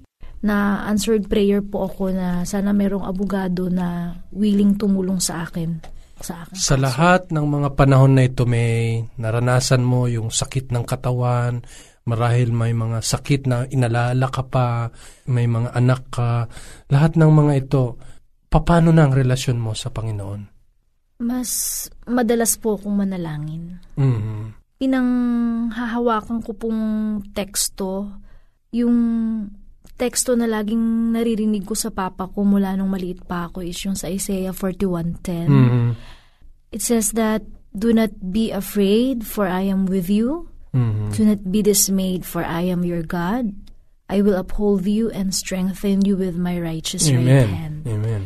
na 0.43 0.83
answered 0.91 1.31
prayer 1.31 1.63
po 1.63 1.87
ako 1.87 2.11
na 2.11 2.43
sana 2.43 2.75
merong 2.75 3.07
abogado 3.07 3.71
na 3.71 4.19
willing 4.35 4.75
tumulong 4.75 5.23
sa 5.23 5.47
akin. 5.47 5.79
Sa 6.19 6.43
akin. 6.43 6.55
Sa 6.59 6.75
lahat 6.75 7.31
ng 7.31 7.47
mga 7.47 7.79
panahon 7.79 8.19
na 8.19 8.27
ito, 8.27 8.43
may 8.43 9.01
naranasan 9.15 9.81
mo 9.81 10.11
yung 10.11 10.35
sakit 10.35 10.75
ng 10.75 10.83
katawan, 10.83 11.63
marahil 12.03 12.51
may 12.51 12.75
mga 12.75 12.99
sakit 12.99 13.47
na 13.47 13.63
inalala 13.71 14.27
ka 14.27 14.43
pa, 14.43 14.91
may 15.31 15.47
mga 15.47 15.71
anak 15.71 16.11
ka, 16.11 16.51
lahat 16.91 17.15
ng 17.15 17.31
mga 17.31 17.53
ito, 17.63 17.83
paano 18.51 18.91
na 18.91 19.07
ang 19.07 19.15
relasyon 19.15 19.57
mo 19.57 19.71
sa 19.71 19.89
Panginoon? 19.89 20.51
Mas 21.23 21.87
madalas 22.03 22.59
po 22.59 22.75
akong 22.75 22.99
manalangin. 22.99 23.79
Mhm. 23.95 24.59
Pinang 24.75 25.09
hahawakan 25.71 26.43
ko 26.43 26.51
pong 26.51 26.83
teksto, 27.31 28.11
yung 28.73 28.95
teksto 29.93 30.33
na 30.33 30.49
laging 30.49 31.13
naririnig 31.13 31.63
ko 31.63 31.77
sa 31.77 31.93
papa 31.93 32.25
ko 32.25 32.41
mula 32.41 32.73
nung 32.73 32.89
maliit 32.89 33.21
pa 33.23 33.45
ako 33.47 33.61
is 33.61 33.77
yung 33.85 33.93
sa 33.93 34.09
Isaiah 34.09 34.51
41.10. 34.51 35.47
Mhm. 35.47 35.89
It 36.73 36.81
says 36.81 37.13
that, 37.13 37.45
Do 37.73 37.89
not 37.89 38.13
be 38.29 38.53
afraid, 38.53 39.25
for 39.25 39.49
I 39.49 39.65
am 39.65 39.89
with 39.89 40.05
you. 40.05 40.45
Mhm. 40.77 41.09
Do 41.09 41.21
not 41.25 41.41
be 41.49 41.65
dismayed, 41.65 42.21
for 42.21 42.45
I 42.45 42.69
am 42.69 42.85
your 42.85 43.01
God. 43.01 43.49
I 44.05 44.21
will 44.21 44.37
uphold 44.37 44.85
you 44.85 45.09
and 45.09 45.33
strengthen 45.33 46.05
you 46.05 46.13
with 46.13 46.37
my 46.37 46.53
righteous 46.61 47.09
right 47.09 47.25
Amen. 47.25 47.49
hand. 47.49 47.77
Amen. 47.89 48.21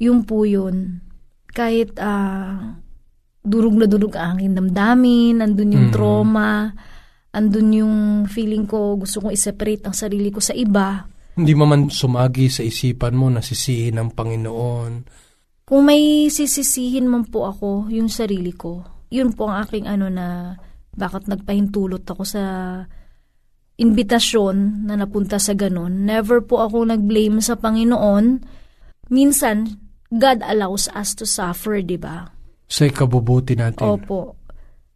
Yung 0.00 0.24
po 0.24 0.48
yun, 0.48 1.04
kahit 1.52 1.92
ah, 2.00 2.80
durug 3.44 3.76
na 3.76 3.84
durug 3.84 4.16
ang 4.16 4.40
aking 4.40 4.56
damdamin, 4.56 5.44
andun 5.44 5.76
yung 5.76 5.88
Mm. 5.88 5.94
trauma, 5.94 6.72
andun 7.36 7.68
yung 7.76 7.96
feeling 8.24 8.64
ko, 8.64 8.96
gusto 8.96 9.20
kong 9.20 9.36
i-separate 9.36 9.84
ang 9.84 9.92
sarili 9.92 10.32
ko 10.32 10.40
sa 10.40 10.56
iba. 10.56 11.04
Hindi 11.36 11.52
mo 11.52 11.68
man 11.68 11.92
sumagi 11.92 12.48
sa 12.48 12.64
isipan 12.64 13.12
mo 13.12 13.28
na 13.28 13.44
sisihin 13.44 14.00
ng 14.00 14.16
Panginoon. 14.16 14.92
Kung 15.68 15.82
may 15.84 16.32
sisisihin 16.32 17.12
man 17.12 17.28
po 17.28 17.44
ako, 17.44 17.92
yung 17.92 18.08
sarili 18.08 18.56
ko, 18.56 18.80
yun 19.12 19.36
po 19.36 19.52
ang 19.52 19.68
aking 19.68 19.84
ano 19.84 20.08
na 20.08 20.56
bakit 20.96 21.28
nagpahintulot 21.28 22.08
ako 22.08 22.24
sa 22.24 22.42
invitasyon 23.76 24.88
na 24.88 24.96
napunta 24.96 25.36
sa 25.36 25.52
ganun. 25.52 26.08
Never 26.08 26.40
po 26.40 26.64
ako 26.64 26.88
nag-blame 26.88 27.44
sa 27.44 27.60
Panginoon. 27.60 28.40
Minsan, 29.12 29.76
God 30.08 30.40
allows 30.40 30.88
us 30.96 31.12
to 31.12 31.28
suffer, 31.28 31.84
di 31.84 32.00
ba? 32.00 32.32
Sa 32.64 32.88
ikabubuti 32.88 33.52
natin. 33.52 33.84
Opo. 33.84 34.45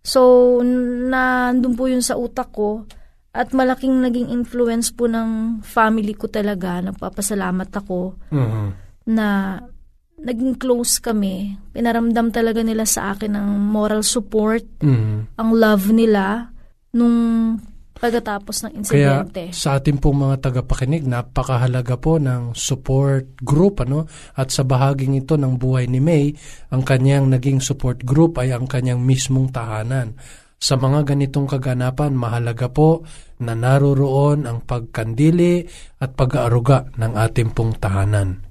So, 0.01 0.59
nandun 0.65 1.77
po 1.77 1.85
yun 1.87 2.01
sa 2.01 2.17
utak 2.17 2.57
ko 2.57 2.89
at 3.31 3.55
malaking 3.55 4.03
naging 4.03 4.33
influence 4.33 4.91
po 4.91 5.07
ng 5.07 5.61
family 5.63 6.17
ko 6.17 6.27
talaga. 6.27 6.83
Nagpapasalamat 6.83 7.71
ako 7.71 8.19
Mhm. 8.33 8.67
na 9.13 9.59
naging 10.21 10.59
close 10.59 10.99
kami. 10.99 11.57
Pinaramdam 11.73 12.29
talaga 12.35 12.61
nila 12.61 12.85
sa 12.85 13.15
akin 13.15 13.39
ang 13.39 13.51
moral 13.71 14.03
support, 14.03 14.67
Mhm. 14.83 15.37
ang 15.39 15.51
love 15.55 15.89
nila 15.95 16.53
nung 16.93 17.57
pagkatapos 18.01 18.65
ng 18.65 18.73
Kaya 18.89 19.23
insidente. 19.23 19.53
sa 19.53 19.77
ating 19.77 20.01
pong 20.01 20.25
mga 20.25 20.49
tagapakinig, 20.49 21.05
napakahalaga 21.05 22.01
po 22.01 22.17
ng 22.17 22.57
support 22.57 23.37
group. 23.45 23.85
ano 23.85 24.09
At 24.35 24.49
sa 24.49 24.65
bahaging 24.65 25.21
ito 25.21 25.37
ng 25.37 25.61
buhay 25.61 25.87
ni 25.87 26.01
May, 26.01 26.33
ang 26.73 26.81
kanyang 26.81 27.29
naging 27.29 27.61
support 27.61 28.01
group 28.03 28.41
ay 28.41 28.57
ang 28.57 28.65
kanyang 28.65 29.05
mismong 29.05 29.53
tahanan. 29.53 30.17
Sa 30.61 30.77
mga 30.77 31.13
ganitong 31.13 31.49
kaganapan, 31.49 32.13
mahalaga 32.13 32.69
po 32.69 33.05
na 33.41 33.57
naroroon 33.57 34.45
ang 34.45 34.61
pagkandili 34.65 35.65
at 36.01 36.13
pag-aaruga 36.13 36.93
ng 37.01 37.13
ating 37.17 37.57
pong 37.57 37.77
tahanan. 37.81 38.45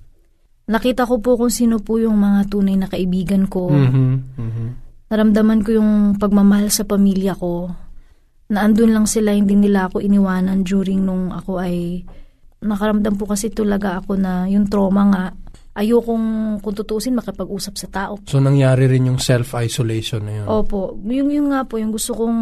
Nakita 0.70 1.06
ko 1.06 1.18
po 1.18 1.38
kung 1.38 1.54
sino 1.54 1.82
po 1.82 1.98
yung 1.98 2.18
mga 2.18 2.50
tunay 2.50 2.78
na 2.78 2.86
kaibigan 2.86 3.50
ko. 3.50 3.74
Mhm, 3.74 4.38
mhm. 4.38 4.68
Naramdaman 5.10 5.66
ko 5.66 5.82
yung 5.82 5.92
pagmamahal 6.22 6.70
sa 6.70 6.86
pamilya 6.86 7.34
ko. 7.34 7.74
Na 8.50 8.66
andun 8.66 8.90
lang 8.98 9.06
sila, 9.06 9.38
hindi 9.38 9.54
nila 9.54 9.86
ako 9.88 10.02
iniwanan 10.02 10.66
during 10.66 11.06
nung 11.06 11.30
ako 11.30 11.62
ay... 11.62 12.02
Nakaramdam 12.60 13.16
po 13.16 13.24
kasi 13.24 13.48
talaga 13.56 14.04
ako 14.04 14.20
na 14.20 14.44
yung 14.52 14.68
trauma 14.68 15.08
nga. 15.08 15.26
Ayokong 15.80 16.60
kung 16.60 16.76
tutuusin 16.76 17.16
makipag-usap 17.16 17.74
sa 17.80 17.88
tao. 17.88 18.20
So 18.28 18.44
nangyari 18.44 18.92
rin 18.92 19.08
yung 19.08 19.16
self-isolation 19.16 20.28
na 20.28 20.44
yun. 20.44 20.46
Opo, 20.50 21.00
yung, 21.08 21.32
yung 21.32 21.56
nga 21.56 21.64
po, 21.64 21.80
yung 21.80 21.96
gusto 21.96 22.12
kong 22.20 22.38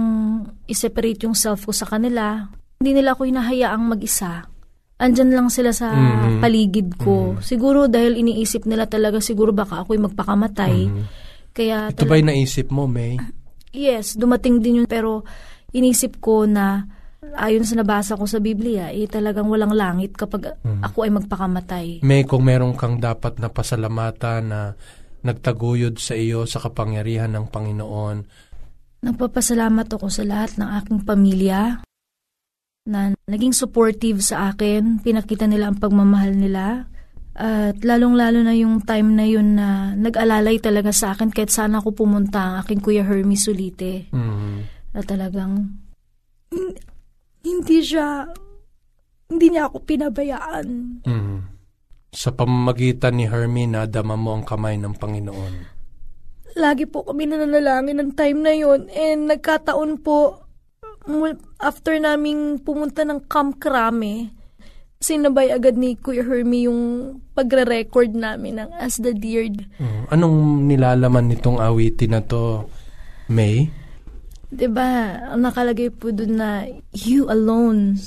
i-separate 0.66 1.22
yung 1.30 1.38
self 1.38 1.70
ko 1.70 1.76
sa 1.76 1.86
kanila. 1.86 2.50
Hindi 2.82 2.98
nila 2.98 3.14
ako 3.14 3.30
hinahayaang 3.30 3.86
mag-isa. 3.86 4.50
Andyan 4.98 5.38
lang 5.38 5.54
sila 5.54 5.70
sa 5.70 5.94
Mhm. 5.94 6.42
paligid 6.42 6.90
ko. 6.98 7.38
Siguro 7.38 7.86
dahil 7.86 8.18
iniisip 8.18 8.66
nila 8.66 8.90
talaga, 8.90 9.22
siguro 9.22 9.54
baka 9.54 9.86
ako'y 9.86 10.02
magpakamatay. 10.02 10.76
Mhm. 10.90 11.04
Kaya 11.54 11.94
Ito 11.94 12.10
ba'y 12.10 12.26
naisip 12.26 12.74
mo, 12.74 12.90
May? 12.90 13.22
Yes, 13.70 14.18
dumating 14.18 14.66
din 14.66 14.82
yun. 14.82 14.88
Pero 14.90 15.22
inisip 15.76 16.20
ko 16.24 16.48
na 16.48 16.88
ayon 17.36 17.66
sa 17.66 17.76
nabasa 17.76 18.16
ko 18.16 18.30
sa 18.30 18.40
Biblia, 18.40 18.94
eh 18.94 19.10
talagang 19.10 19.50
walang 19.50 19.74
langit 19.74 20.16
kapag 20.16 20.56
ako 20.64 21.04
ay 21.04 21.12
magpakamatay. 21.12 21.86
May 22.06 22.24
kung 22.24 22.46
meron 22.46 22.78
kang 22.78 23.02
dapat 23.02 23.42
na 23.42 23.50
pasalamatan 23.50 24.42
na 24.48 24.62
nagtaguyod 25.26 25.98
sa 25.98 26.14
iyo 26.14 26.46
sa 26.46 26.62
kapangyarihan 26.62 27.34
ng 27.34 27.46
Panginoon. 27.50 28.18
Nagpapasalamat 29.04 29.88
ako 29.92 30.08
sa 30.08 30.24
lahat 30.24 30.58
ng 30.58 30.70
aking 30.84 31.00
pamilya 31.04 31.82
na 32.88 33.12
naging 33.28 33.52
supportive 33.52 34.24
sa 34.24 34.54
akin, 34.54 35.04
pinakita 35.04 35.44
nila 35.46 35.70
ang 35.70 35.78
pagmamahal 35.78 36.34
nila. 36.34 36.88
At 37.38 37.86
lalong-lalo 37.86 38.42
na 38.42 38.58
yung 38.58 38.82
time 38.82 39.14
na 39.14 39.26
yun 39.28 39.54
na 39.54 39.94
nag-alalay 39.94 40.58
talaga 40.58 40.90
sa 40.90 41.14
akin 41.14 41.30
kahit 41.30 41.54
saan 41.54 41.78
ako 41.78 41.94
pumunta 41.94 42.42
ang 42.42 42.56
aking 42.66 42.82
Kuya 42.82 43.06
Hermes 43.06 43.46
Sulite. 43.46 44.10
Mhm. 44.10 44.77
Na 44.98 45.06
talagang 45.06 45.78
"Hin- 46.50 46.74
hindi 47.46 47.86
siya, 47.86 48.26
hindi 49.30 49.54
niya 49.54 49.70
ako 49.70 49.78
pinabayaan. 49.86 50.68
Mhm. 51.06 51.38
Sa 52.10 52.34
pamamagitan 52.34 53.14
ni 53.14 53.30
Hermie, 53.30 53.70
nadama 53.70 54.18
mo 54.18 54.34
ang 54.34 54.42
kamay 54.42 54.74
ng 54.82 54.98
Panginoon. 54.98 55.54
Lagi 56.58 56.90
po 56.90 57.06
kami 57.06 57.30
nananalangin 57.30 58.02
ng 58.02 58.12
time 58.18 58.40
na 58.42 58.54
yun. 58.58 58.90
And 58.90 59.30
nagkataon 59.30 60.02
po, 60.02 60.42
after 61.62 61.94
naming 61.94 62.58
pumunta 62.66 63.06
ng 63.06 63.30
Camp 63.30 63.62
Krame, 63.62 64.34
sinabay 64.98 65.54
agad 65.54 65.78
ni 65.78 65.94
Kuya 65.94 66.26
Hermie 66.26 66.66
yung 66.66 66.82
pagre-record 67.38 68.18
namin 68.18 68.66
ng 68.66 68.74
As 68.74 68.98
the 68.98 69.14
Deer. 69.14 69.46
Mm, 69.78 70.10
Anong 70.10 70.38
nilalaman 70.66 71.30
nitong 71.30 71.62
awitin 71.62 72.18
na 72.18 72.26
to, 72.26 72.66
May? 73.30 73.70
'Di 74.48 74.68
ba? 74.72 75.20
Ang 75.36 75.44
nakalagay 75.44 75.92
po 75.92 76.12
dun 76.12 76.40
na 76.40 76.64
You 76.96 77.28
alone. 77.28 78.00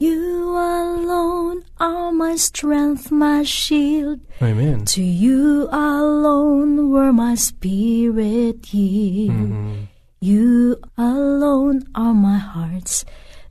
You 0.00 0.56
alone 0.56 1.60
are 1.76 2.08
my 2.08 2.32
strength, 2.40 3.12
my 3.12 3.44
shield. 3.44 4.24
Amen. 4.40 4.88
To 4.96 5.04
you 5.04 5.68
alone 5.68 6.88
were 6.88 7.12
my 7.12 7.36
spirit 7.36 8.72
yield. 8.72 9.52
Mhm. 9.52 9.92
You 10.24 10.80
alone 10.96 11.84
are 11.92 12.16
my 12.16 12.40
heart's 12.40 13.04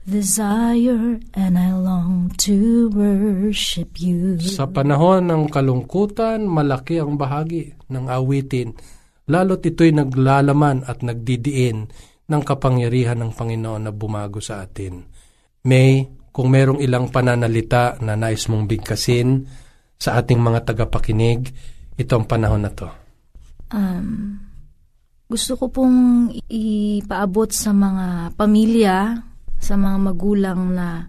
desire, 0.10 1.22
and 1.38 1.54
I 1.54 1.70
long 1.70 2.34
to 2.50 2.90
worship 2.98 4.02
you. 4.02 4.42
Sa 4.42 4.66
panahon 4.66 5.30
ng 5.30 5.54
kalungkutan, 5.54 6.50
malaki 6.50 6.98
ang 6.98 7.14
bahagi 7.14 7.78
ng 7.94 8.10
awitin, 8.10 8.74
lalo't 9.30 9.62
ito'y 9.62 9.94
naglalaman 9.94 10.82
at 10.90 11.06
nagdidiin 11.06 11.94
ng 12.30 12.44
kapangyarihan 12.46 13.18
ng 13.18 13.34
Panginoon 13.34 13.90
na 13.90 13.92
bumago 13.92 14.38
sa 14.40 14.62
atin. 14.62 15.02
May, 15.66 16.06
kung 16.30 16.54
merong 16.54 16.80
ilang 16.80 17.10
pananalita 17.10 17.98
na 18.06 18.14
nais 18.14 18.46
mong 18.46 18.70
bigkasin 18.70 19.44
sa 19.98 20.22
ating 20.22 20.40
mga 20.40 20.72
tagapakinig, 20.72 21.50
ito 22.00 22.12
ang 22.16 22.30
panahon 22.30 22.64
na 22.64 22.72
to. 22.72 22.88
Um, 23.74 24.40
gusto 25.30 25.58
ko 25.60 25.70
pong 25.70 26.30
ipaabot 26.50 27.50
sa 27.52 27.76
mga 27.76 28.34
pamilya, 28.40 29.20
sa 29.60 29.76
mga 29.76 29.98
magulang 30.00 30.74
na 30.74 31.06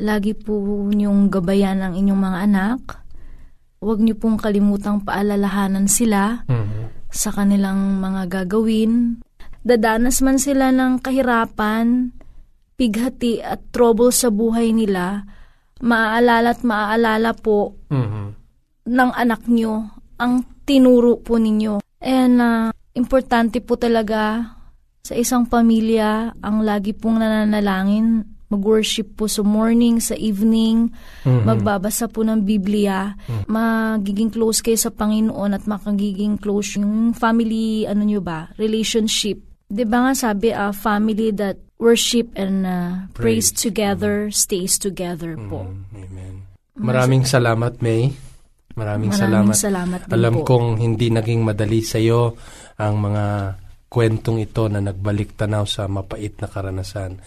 lagi 0.00 0.34
po 0.34 0.58
niyong 0.90 1.30
gabayan 1.30 1.84
ang 1.84 1.94
inyong 1.94 2.18
mga 2.18 2.38
anak. 2.50 2.80
Huwag 3.84 4.00
niyo 4.00 4.16
pong 4.16 4.40
kalimutang 4.40 5.04
paalalahanan 5.04 5.86
sila 5.86 6.48
Mhm. 6.48 7.12
sa 7.12 7.30
kanilang 7.30 8.00
mga 8.00 8.26
gagawin. 8.26 9.22
Dadanas 9.64 10.20
man 10.20 10.36
sila 10.36 10.68
ng 10.68 11.00
kahirapan, 11.00 12.12
pighati 12.76 13.40
at 13.40 13.72
trouble 13.72 14.12
sa 14.12 14.28
buhay 14.28 14.76
nila, 14.76 15.24
maaalala 15.80 16.52
at 16.52 16.60
maaalala 16.60 17.32
po 17.32 17.72
Mhm. 17.88 18.24
ng 18.92 19.10
anak 19.16 19.48
nyo 19.48 19.88
ang 20.20 20.44
tinuro 20.68 21.16
po 21.16 21.40
ninyo. 21.40 21.80
And 22.04 22.36
uh, 22.44 22.68
importante 22.92 23.64
po 23.64 23.80
talaga 23.80 24.52
sa 25.00 25.16
isang 25.16 25.48
pamilya 25.48 26.36
ang 26.44 26.60
lagi 26.60 26.92
pong 26.92 27.24
nananalangin, 27.24 28.24
mag-worship 28.52 29.16
po 29.16 29.24
sa 29.24 29.40
morning, 29.40 29.96
sa 29.96 30.12
evening, 30.12 30.92
Mhm. 31.24 31.48
magbabasa 31.48 32.12
po 32.12 32.20
ng 32.20 32.44
Biblia, 32.44 33.16
magiging 33.48 34.28
close 34.28 34.60
kayo 34.60 34.76
sa 34.76 34.92
Panginoon 34.92 35.56
at 35.56 35.64
makagiging 35.64 36.36
close 36.36 36.76
yung 36.76 37.16
family, 37.16 37.88
ano 37.88 38.04
nyo 38.04 38.20
ba, 38.20 38.52
relationship. 38.60 39.40
'Di 39.74 39.84
ba 39.90 40.06
nga 40.06 40.14
sabi, 40.14 40.54
a 40.54 40.70
family 40.70 41.34
that 41.34 41.58
worship 41.82 42.30
and 42.38 42.62
uh, 42.62 43.10
praise 43.10 43.50
Praise. 43.50 43.58
together 43.58 44.30
stays 44.30 44.78
together 44.78 45.34
po. 45.34 45.66
Mhm. 45.66 45.98
Amen. 45.98 46.34
Maraming 46.78 47.26
salamat, 47.26 47.82
May. 47.82 48.14
Maraming, 48.74 49.10
Maraming 49.10 49.14
salamat. 49.14 49.54
salamat 49.54 50.00
din 50.06 50.14
Alam 50.14 50.34
po. 50.42 50.46
kong 50.46 50.68
hindi 50.78 51.10
naging 51.10 51.42
madali 51.46 51.82
sa 51.82 51.98
iyo 51.98 52.34
ang 52.78 52.98
mga 52.98 53.26
kwentong 53.86 54.42
ito 54.42 54.66
na 54.66 54.82
nagbalik 54.82 55.38
tanaw 55.38 55.62
sa 55.66 55.86
mapait 55.86 56.34
na 56.42 56.50
karanasan. 56.50 57.22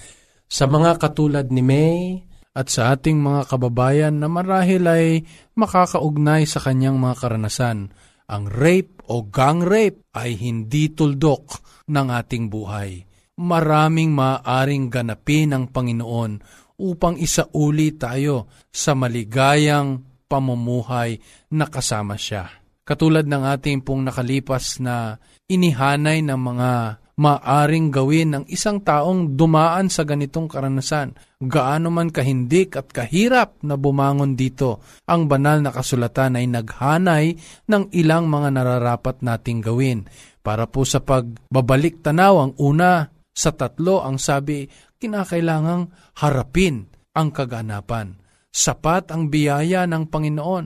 Sa 0.48 0.68
mga 0.68 1.00
katulad 1.00 1.48
ni 1.48 1.64
May 1.64 2.20
at 2.52 2.68
sa 2.68 2.92
ating 2.92 3.20
mga 3.24 3.48
kababayan 3.48 4.20
na 4.20 4.28
marahil 4.28 4.84
ay 4.88 5.24
makakaugnay 5.56 6.44
sa 6.44 6.60
kanyang 6.60 7.00
mga 7.00 7.16
karanasan, 7.24 7.96
ang 8.28 8.52
rape 8.52 9.04
o 9.08 9.24
gang 9.28 9.64
rape 9.64 10.04
ay 10.12 10.36
hindi 10.36 10.92
tuldok 10.92 11.64
ng 11.88 12.08
ating 12.12 12.52
buhay. 12.52 13.08
Maraming 13.40 14.12
maaaring 14.12 14.92
ganapin 14.92 15.56
ng 15.56 15.72
Panginoon 15.72 16.32
upang 16.78 17.16
isauli 17.18 17.96
tayo 17.96 18.52
sa 18.70 18.94
maligayang 18.94 20.04
pamumuhay 20.28 21.18
na 21.56 21.66
kasama 21.72 22.20
siya. 22.20 22.52
Katulad 22.88 23.28
ng 23.28 23.44
ating 23.44 23.84
pong 23.84 24.08
nakalipas 24.08 24.80
na 24.80 25.20
inihanay 25.48 26.24
ng 26.24 26.40
mga 26.40 26.72
maaring 27.18 27.90
gawin 27.90 28.30
ng 28.38 28.46
isang 28.46 28.86
taong 28.86 29.34
dumaan 29.34 29.90
sa 29.90 30.06
ganitong 30.06 30.46
karanasan. 30.46 31.18
Gaano 31.42 31.90
man 31.90 32.14
kahindik 32.14 32.78
at 32.78 32.94
kahirap 32.94 33.58
na 33.66 33.74
bumangon 33.74 34.38
dito, 34.38 34.86
ang 35.10 35.26
banal 35.26 35.66
na 35.66 35.74
kasulatan 35.74 36.38
ay 36.38 36.46
naghanay 36.46 37.26
ng 37.66 37.84
ilang 37.98 38.30
mga 38.30 38.50
nararapat 38.54 39.26
nating 39.26 39.66
gawin. 39.66 40.06
Para 40.46 40.70
po 40.70 40.86
sa 40.86 41.02
pagbabalik 41.02 42.06
tanaw, 42.06 42.40
ang 42.40 42.54
una 42.62 43.10
sa 43.34 43.54
tatlo 43.54 44.06
ang 44.06 44.22
sabi, 44.22 44.70
kinakailangang 45.02 45.90
harapin 46.22 46.90
ang 47.18 47.34
kaganapan. 47.34 48.18
Sapat 48.50 49.14
ang 49.14 49.30
biyaya 49.30 49.86
ng 49.86 50.10
Panginoon. 50.10 50.66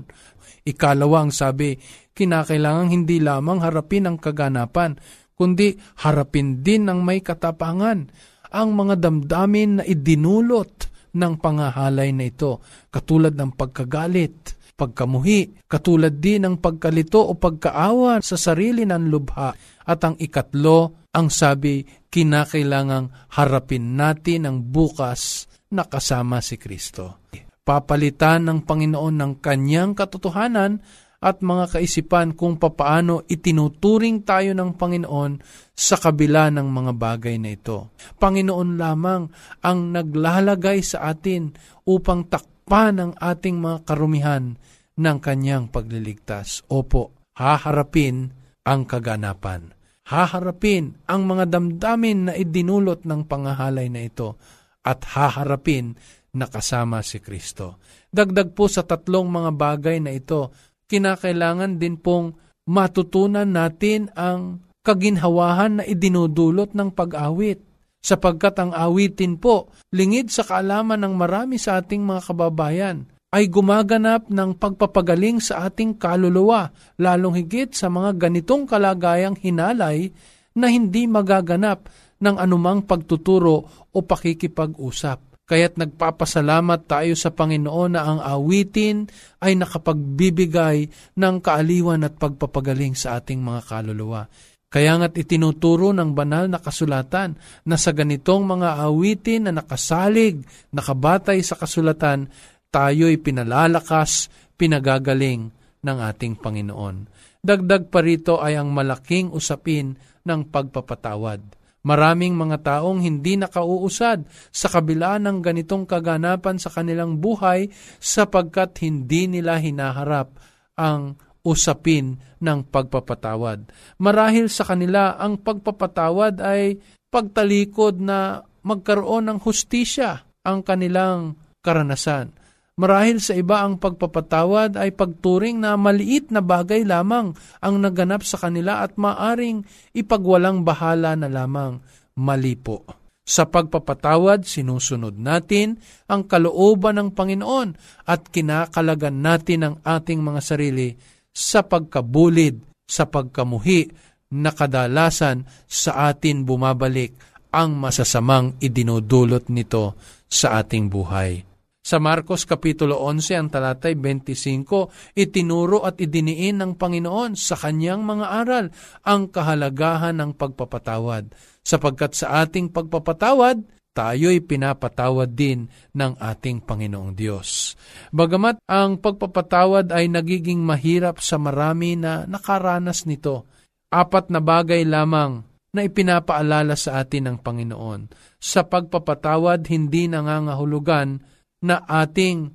Ikalawa 0.63 1.27
ang 1.27 1.33
sabi, 1.35 1.75
kinakailangang 2.15 2.91
hindi 2.93 3.17
lamang 3.19 3.59
harapin 3.59 4.07
ang 4.07 4.15
kaganapan, 4.21 4.95
kundi 5.41 5.73
harapin 6.05 6.61
din 6.61 6.85
ng 6.85 7.01
may 7.01 7.25
katapangan 7.25 8.05
ang 8.53 8.69
mga 8.77 9.01
damdamin 9.01 9.81
na 9.81 9.83
idinulot 9.89 10.85
ng 11.17 11.33
pangahalay 11.41 12.13
na 12.13 12.29
ito, 12.29 12.61
katulad 12.93 13.33
ng 13.33 13.57
pagkagalit, 13.57 14.53
pagkamuhi, 14.77 15.65
katulad 15.65 16.13
din 16.13 16.45
ng 16.45 16.55
pagkalito 16.61 17.25
o 17.25 17.33
pagkaawa 17.33 18.21
sa 18.21 18.37
sarili 18.37 18.85
ng 18.85 19.09
lubha. 19.09 19.49
At 19.81 20.05
ang 20.05 20.13
ikatlo, 20.21 21.09
ang 21.09 21.33
sabi, 21.33 21.81
kinakailangang 22.05 23.33
harapin 23.33 23.97
natin 23.97 24.45
ang 24.45 24.57
bukas 24.61 25.49
na 25.73 25.89
kasama 25.89 26.37
si 26.37 26.61
Kristo. 26.61 27.25
Papalitan 27.61 28.45
ng 28.45 28.59
Panginoon 28.67 29.15
ng 29.17 29.33
kanyang 29.41 29.97
katotohanan 29.97 30.81
at 31.21 31.45
mga 31.45 31.77
kaisipan 31.77 32.33
kung 32.33 32.57
papaano 32.57 33.21
itinuturing 33.29 34.25
tayo 34.25 34.57
ng 34.57 34.73
Panginoon 34.73 35.37
sa 35.69 36.01
kabila 36.01 36.49
ng 36.49 36.65
mga 36.65 36.91
bagay 36.97 37.37
na 37.37 37.53
ito. 37.53 37.93
Panginoon 38.17 38.81
lamang 38.81 39.29
ang 39.61 39.79
naglalagay 39.93 40.81
sa 40.81 41.13
atin 41.13 41.53
upang 41.85 42.25
takpan 42.25 42.97
ang 42.97 43.11
ating 43.21 43.61
mga 43.61 43.85
karumihan 43.85 44.57
ng 44.97 45.17
kanyang 45.21 45.69
pagliligtas. 45.69 46.65
Opo, 46.73 47.29
haharapin 47.37 48.33
ang 48.65 48.89
kaganapan. 48.89 49.77
Haharapin 50.09 51.05
ang 51.05 51.29
mga 51.29 51.53
damdamin 51.53 52.19
na 52.27 52.33
idinulot 52.33 53.05
ng 53.05 53.29
pangahalay 53.29 53.93
na 53.93 54.09
ito 54.09 54.41
at 54.81 55.05
haharapin 55.05 55.93
na 56.31 56.49
kasama 56.49 57.03
si 57.05 57.19
Kristo. 57.21 57.77
Dagdag 58.09 58.55
po 58.55 58.71
sa 58.71 58.83
tatlong 58.87 59.27
mga 59.27 59.51
bagay 59.55 59.97
na 59.99 60.11
ito, 60.15 60.51
kinakailangan 60.91 61.79
din 61.79 61.95
pong 61.95 62.35
matutunan 62.67 63.47
natin 63.47 64.11
ang 64.11 64.59
kaginhawahan 64.83 65.79
na 65.79 65.83
idinudulot 65.87 66.75
ng 66.75 66.91
pag-awit. 66.91 67.63
Sapagkat 68.01 68.57
ang 68.57 68.71
awitin 68.73 69.37
po, 69.37 69.71
lingid 69.93 70.33
sa 70.33 70.43
kaalaman 70.43 70.99
ng 71.05 71.13
marami 71.15 71.61
sa 71.61 71.79
ating 71.79 72.01
mga 72.01 72.33
kababayan, 72.33 73.05
ay 73.31 73.47
gumaganap 73.47 74.27
ng 74.27 74.57
pagpapagaling 74.59 75.39
sa 75.39 75.69
ating 75.69 75.95
kaluluwa, 75.95 76.67
lalong 76.99 77.39
higit 77.39 77.71
sa 77.71 77.87
mga 77.87 78.27
ganitong 78.27 78.67
kalagayang 78.67 79.39
hinalay 79.39 80.11
na 80.51 80.67
hindi 80.67 81.07
magaganap 81.07 81.87
ng 82.19 82.35
anumang 82.35 82.83
pagtuturo 82.83 83.87
o 83.87 83.97
pakikipag-usap. 84.03 85.30
Kaya't 85.51 85.75
nagpapasalamat 85.75 86.87
tayo 86.87 87.11
sa 87.19 87.27
Panginoon 87.27 87.91
na 87.91 88.07
ang 88.07 88.23
awitin 88.23 89.11
ay 89.43 89.59
nakapagbibigay 89.59 90.87
ng 91.19 91.35
kaaliwan 91.43 92.07
at 92.07 92.15
pagpapagaling 92.15 92.95
sa 92.95 93.19
ating 93.19 93.43
mga 93.43 93.67
kaluluwa. 93.67 94.31
Kaya 94.71 94.95
nga't 94.95 95.19
itinuturo 95.19 95.91
ng 95.91 96.15
banal 96.15 96.47
na 96.47 96.55
kasulatan 96.55 97.35
na 97.67 97.75
sa 97.75 97.91
ganitong 97.91 98.47
mga 98.47 98.79
awitin 98.79 99.51
na 99.51 99.59
nakasalig, 99.59 100.39
nakabatay 100.71 101.43
sa 101.43 101.59
kasulatan, 101.59 102.31
tayo'y 102.71 103.19
pinalalakas, 103.19 104.31
pinagagaling 104.55 105.51
ng 105.83 105.97
ating 105.99 106.39
Panginoon. 106.39 107.11
Dagdag 107.43 107.91
pa 107.91 107.99
rito 107.99 108.39
ay 108.39 108.55
ang 108.55 108.71
malaking 108.71 109.35
usapin 109.35 109.99
ng 110.23 110.47
pagpapatawad. 110.47 111.43
Maraming 111.81 112.37
mga 112.37 112.61
taong 112.61 113.01
hindi 113.01 113.41
nakauusad 113.41 114.29
sa 114.53 114.67
kabila 114.69 115.17
ng 115.17 115.41
ganitong 115.41 115.89
kaganapan 115.89 116.61
sa 116.61 116.69
kanilang 116.69 117.17
buhay 117.17 117.73
sapagkat 117.97 118.77
hindi 118.85 119.25
nila 119.25 119.57
hinaharap 119.57 120.37
ang 120.77 121.17
usapin 121.41 122.21
ng 122.37 122.69
pagpapatawad. 122.69 123.73
Marahil 123.97 124.45
sa 124.45 124.61
kanila 124.61 125.17
ang 125.17 125.41
pagpapatawad 125.41 126.37
ay 126.37 126.77
pagtalikod 127.09 127.97
na 127.97 128.45
magkaroon 128.61 129.25
ng 129.33 129.39
hustisya 129.41 130.21
ang 130.45 130.61
kanilang 130.61 131.37
karanasan. 131.65 132.33
Marahil 132.79 133.19
sa 133.19 133.35
iba 133.35 133.67
ang 133.67 133.75
pagpapatawad 133.75 134.79
ay 134.79 134.95
pagturing 134.95 135.59
na 135.59 135.75
maliit 135.75 136.31
na 136.31 136.39
bagay 136.39 136.87
lamang 136.87 137.35
ang 137.59 137.75
naganap 137.83 138.23
sa 138.23 138.39
kanila 138.39 138.79
at 138.79 138.95
maaring 138.95 139.67
ipagwalang 139.91 140.63
bahala 140.63 141.19
na 141.19 141.27
lamang. 141.27 141.83
Mali 142.15 142.55
po. 142.55 142.87
Sa 143.21 143.45
pagpapatawad, 143.47 144.47
sinusunod 144.47 145.13
natin 145.19 145.77
ang 146.09 146.25
kalooban 146.25 146.97
ng 146.97 147.09
Panginoon 147.13 147.69
at 148.07 148.27
kinakalagan 148.31 149.19
natin 149.19 149.59
ang 149.61 149.75
ating 149.85 150.19
mga 150.19 150.41
sarili 150.41 150.95
sa 151.31 151.63
pagkabulid, 151.63 152.59
sa 152.87 153.07
pagkamuhi 153.07 153.87
na 154.35 154.51
kadalasan 154.51 155.47
sa 155.67 156.11
atin 156.11 156.43
bumabalik 156.43 157.15
ang 157.51 157.75
masasamang 157.75 158.55
idinudulot 158.63 159.51
nito 159.51 159.95
sa 160.27 160.59
ating 160.63 160.87
buhay. 160.87 161.50
Sa 161.81 161.97
Marcos 161.97 162.45
Kapitulo 162.45 163.01
11, 163.09 163.41
ang 163.41 163.49
talatay 163.49 163.97
25, 163.97 165.17
itinuro 165.17 165.81
at 165.81 165.97
idiniin 165.97 166.61
ng 166.61 166.71
Panginoon 166.77 167.33
sa 167.33 167.57
kanyang 167.57 168.05
mga 168.05 168.27
aral 168.45 168.65
ang 169.01 169.33
kahalagahan 169.33 170.13
ng 170.21 170.37
pagpapatawad. 170.37 171.33
Sapagkat 171.65 172.13
sa 172.13 172.45
ating 172.45 172.69
pagpapatawad, 172.69 173.65
tayo'y 173.97 174.45
pinapatawad 174.45 175.33
din 175.33 175.73
ng 175.97 176.21
ating 176.21 176.61
Panginoong 176.61 177.17
Diyos. 177.17 177.73
Bagamat 178.13 178.61
ang 178.69 179.01
pagpapatawad 179.01 179.89
ay 179.89 180.05
nagiging 180.05 180.61
mahirap 180.61 181.17
sa 181.17 181.41
marami 181.41 181.97
na 181.97 182.29
nakaranas 182.29 183.09
nito, 183.09 183.49
apat 183.89 184.29
na 184.29 184.37
bagay 184.37 184.85
lamang 184.85 185.41
na 185.73 185.81
ipinapaalala 185.81 186.77
sa 186.77 187.01
atin 187.01 187.31
ng 187.31 187.37
Panginoon. 187.41 188.01
Sa 188.37 188.69
pagpapatawad, 188.69 189.65
hindi 189.71 190.05
nangangahulugan 190.05 191.30
na 191.61 191.85
ating 191.85 192.51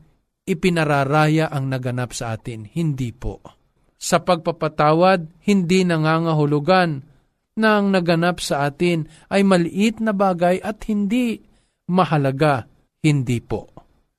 ipinararaya 0.46 1.50
ang 1.50 1.70
naganap 1.70 2.14
sa 2.14 2.38
atin. 2.38 2.66
Hindi 2.66 3.10
po. 3.10 3.42
Sa 3.96 4.22
pagpapatawad, 4.22 5.46
hindi 5.48 5.82
nangangahulugan 5.82 7.02
na 7.56 7.80
ang 7.80 7.90
naganap 7.90 8.38
sa 8.38 8.68
atin 8.68 9.08
ay 9.32 9.42
maliit 9.42 9.98
na 10.04 10.12
bagay 10.12 10.60
at 10.60 10.84
hindi 10.86 11.40
mahalaga. 11.88 12.68
Hindi 13.00 13.40
po. 13.40 13.72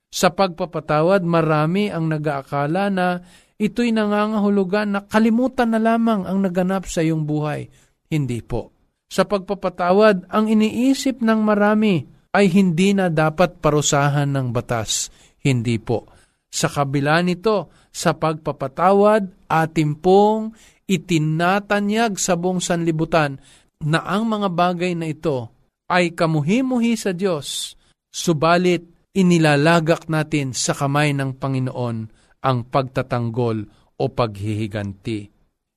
Sa 0.07 0.33
pagpapatawad, 0.33 1.21
marami 1.21 1.93
ang 1.93 2.09
nag-aakala 2.09 2.89
na 2.89 3.21
ito'y 3.59 3.93
nangangahulugan 3.93 4.97
na 4.97 4.99
kalimutan 5.05 5.75
na 5.75 5.79
lamang 5.79 6.25
ang 6.25 6.41
naganap 6.41 6.89
sa 6.89 7.05
iyong 7.05 7.27
buhay. 7.27 7.69
Hindi 8.07 8.39
po. 8.41 8.73
Sa 9.07 9.23
pagpapatawad, 9.23 10.31
ang 10.31 10.45
iniisip 10.51 11.21
ng 11.23 11.39
marami 11.43 12.16
ay 12.33 12.51
hindi 12.51 12.95
na 12.95 13.07
dapat 13.07 13.59
parusahan 13.59 14.27
ng 14.31 14.47
batas. 14.51 15.11
Hindi 15.41 15.79
po. 15.79 16.07
Sa 16.47 16.71
kabila 16.71 17.19
nito, 17.23 17.71
sa 17.91 18.15
pagpapatawad, 18.15 19.47
ating 19.47 19.99
pong 19.99 20.55
itinatanyag 20.87 22.15
sa 22.15 22.39
buong 22.39 22.63
sanlibutan 22.63 23.37
na 23.83 24.01
ang 24.01 24.25
mga 24.25 24.49
bagay 24.51 24.95
na 24.97 25.11
ito 25.11 25.51
ay 25.91 26.15
kamuhimuhi 26.15 26.95
sa 26.99 27.11
Diyos, 27.15 27.75
subalit 28.09 29.11
inilalagak 29.15 30.07
natin 30.11 30.53
sa 30.53 30.77
kamay 30.77 31.15
ng 31.15 31.35
Panginoon 31.37 31.97
ang 32.43 32.57
pagtatanggol 32.69 33.57
o 33.97 34.03
paghihiganti. 34.13 35.19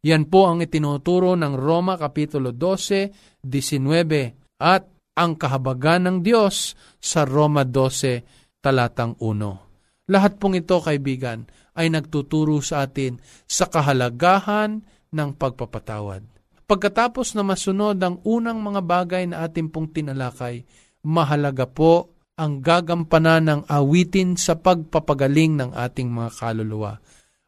Yan 0.01 0.29
po 0.33 0.49
ang 0.49 0.65
itinuturo 0.65 1.37
ng 1.37 1.55
Roma 1.57 1.97
Kapitulo 2.01 2.57
12, 2.57 3.45
19 3.45 4.61
at 4.61 4.85
ang 5.21 5.37
kahabagan 5.37 6.09
ng 6.09 6.17
Diyos 6.25 6.73
sa 6.97 7.29
Roma 7.29 7.69
12, 7.69 8.65
talatang 8.65 9.21
1. 9.21 10.09
Lahat 10.09 10.41
pong 10.41 10.57
ito, 10.57 10.81
kaibigan, 10.81 11.45
ay 11.77 11.93
nagtuturo 11.93 12.65
sa 12.65 12.89
atin 12.89 13.21
sa 13.45 13.69
kahalagahan 13.69 14.81
ng 15.13 15.31
pagpapatawad. 15.37 16.25
Pagkatapos 16.65 17.37
na 17.37 17.45
masunod 17.45 18.01
ang 18.01 18.23
unang 18.25 18.65
mga 18.65 18.81
bagay 18.81 19.25
na 19.29 19.45
ating 19.45 19.69
pong 19.69 19.93
tinalakay, 19.93 20.65
mahalaga 21.05 21.69
po 21.69 22.17
ang 22.41 22.65
gagampanan 22.65 23.43
ng 23.45 23.61
awitin 23.69 24.41
sa 24.41 24.57
pagpapagaling 24.57 25.61
ng 25.61 25.71
ating 25.77 26.09
mga 26.09 26.31
kaluluwa. 26.41 26.97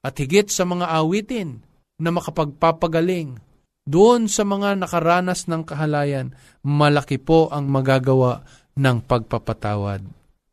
At 0.05 0.19
higit 0.21 0.53
sa 0.53 0.69
mga 0.69 0.91
awitin 0.91 1.65
na 2.03 2.11
makapagpapagaling, 2.13 3.39
doon 3.83 4.31
sa 4.31 4.47
mga 4.47 4.79
nakaranas 4.79 5.51
ng 5.51 5.67
kahalayan, 5.67 6.35
malaki 6.63 7.19
po 7.19 7.51
ang 7.51 7.67
magagawa 7.67 8.47
ng 8.79 9.03
pagpapatawad. 9.03 10.07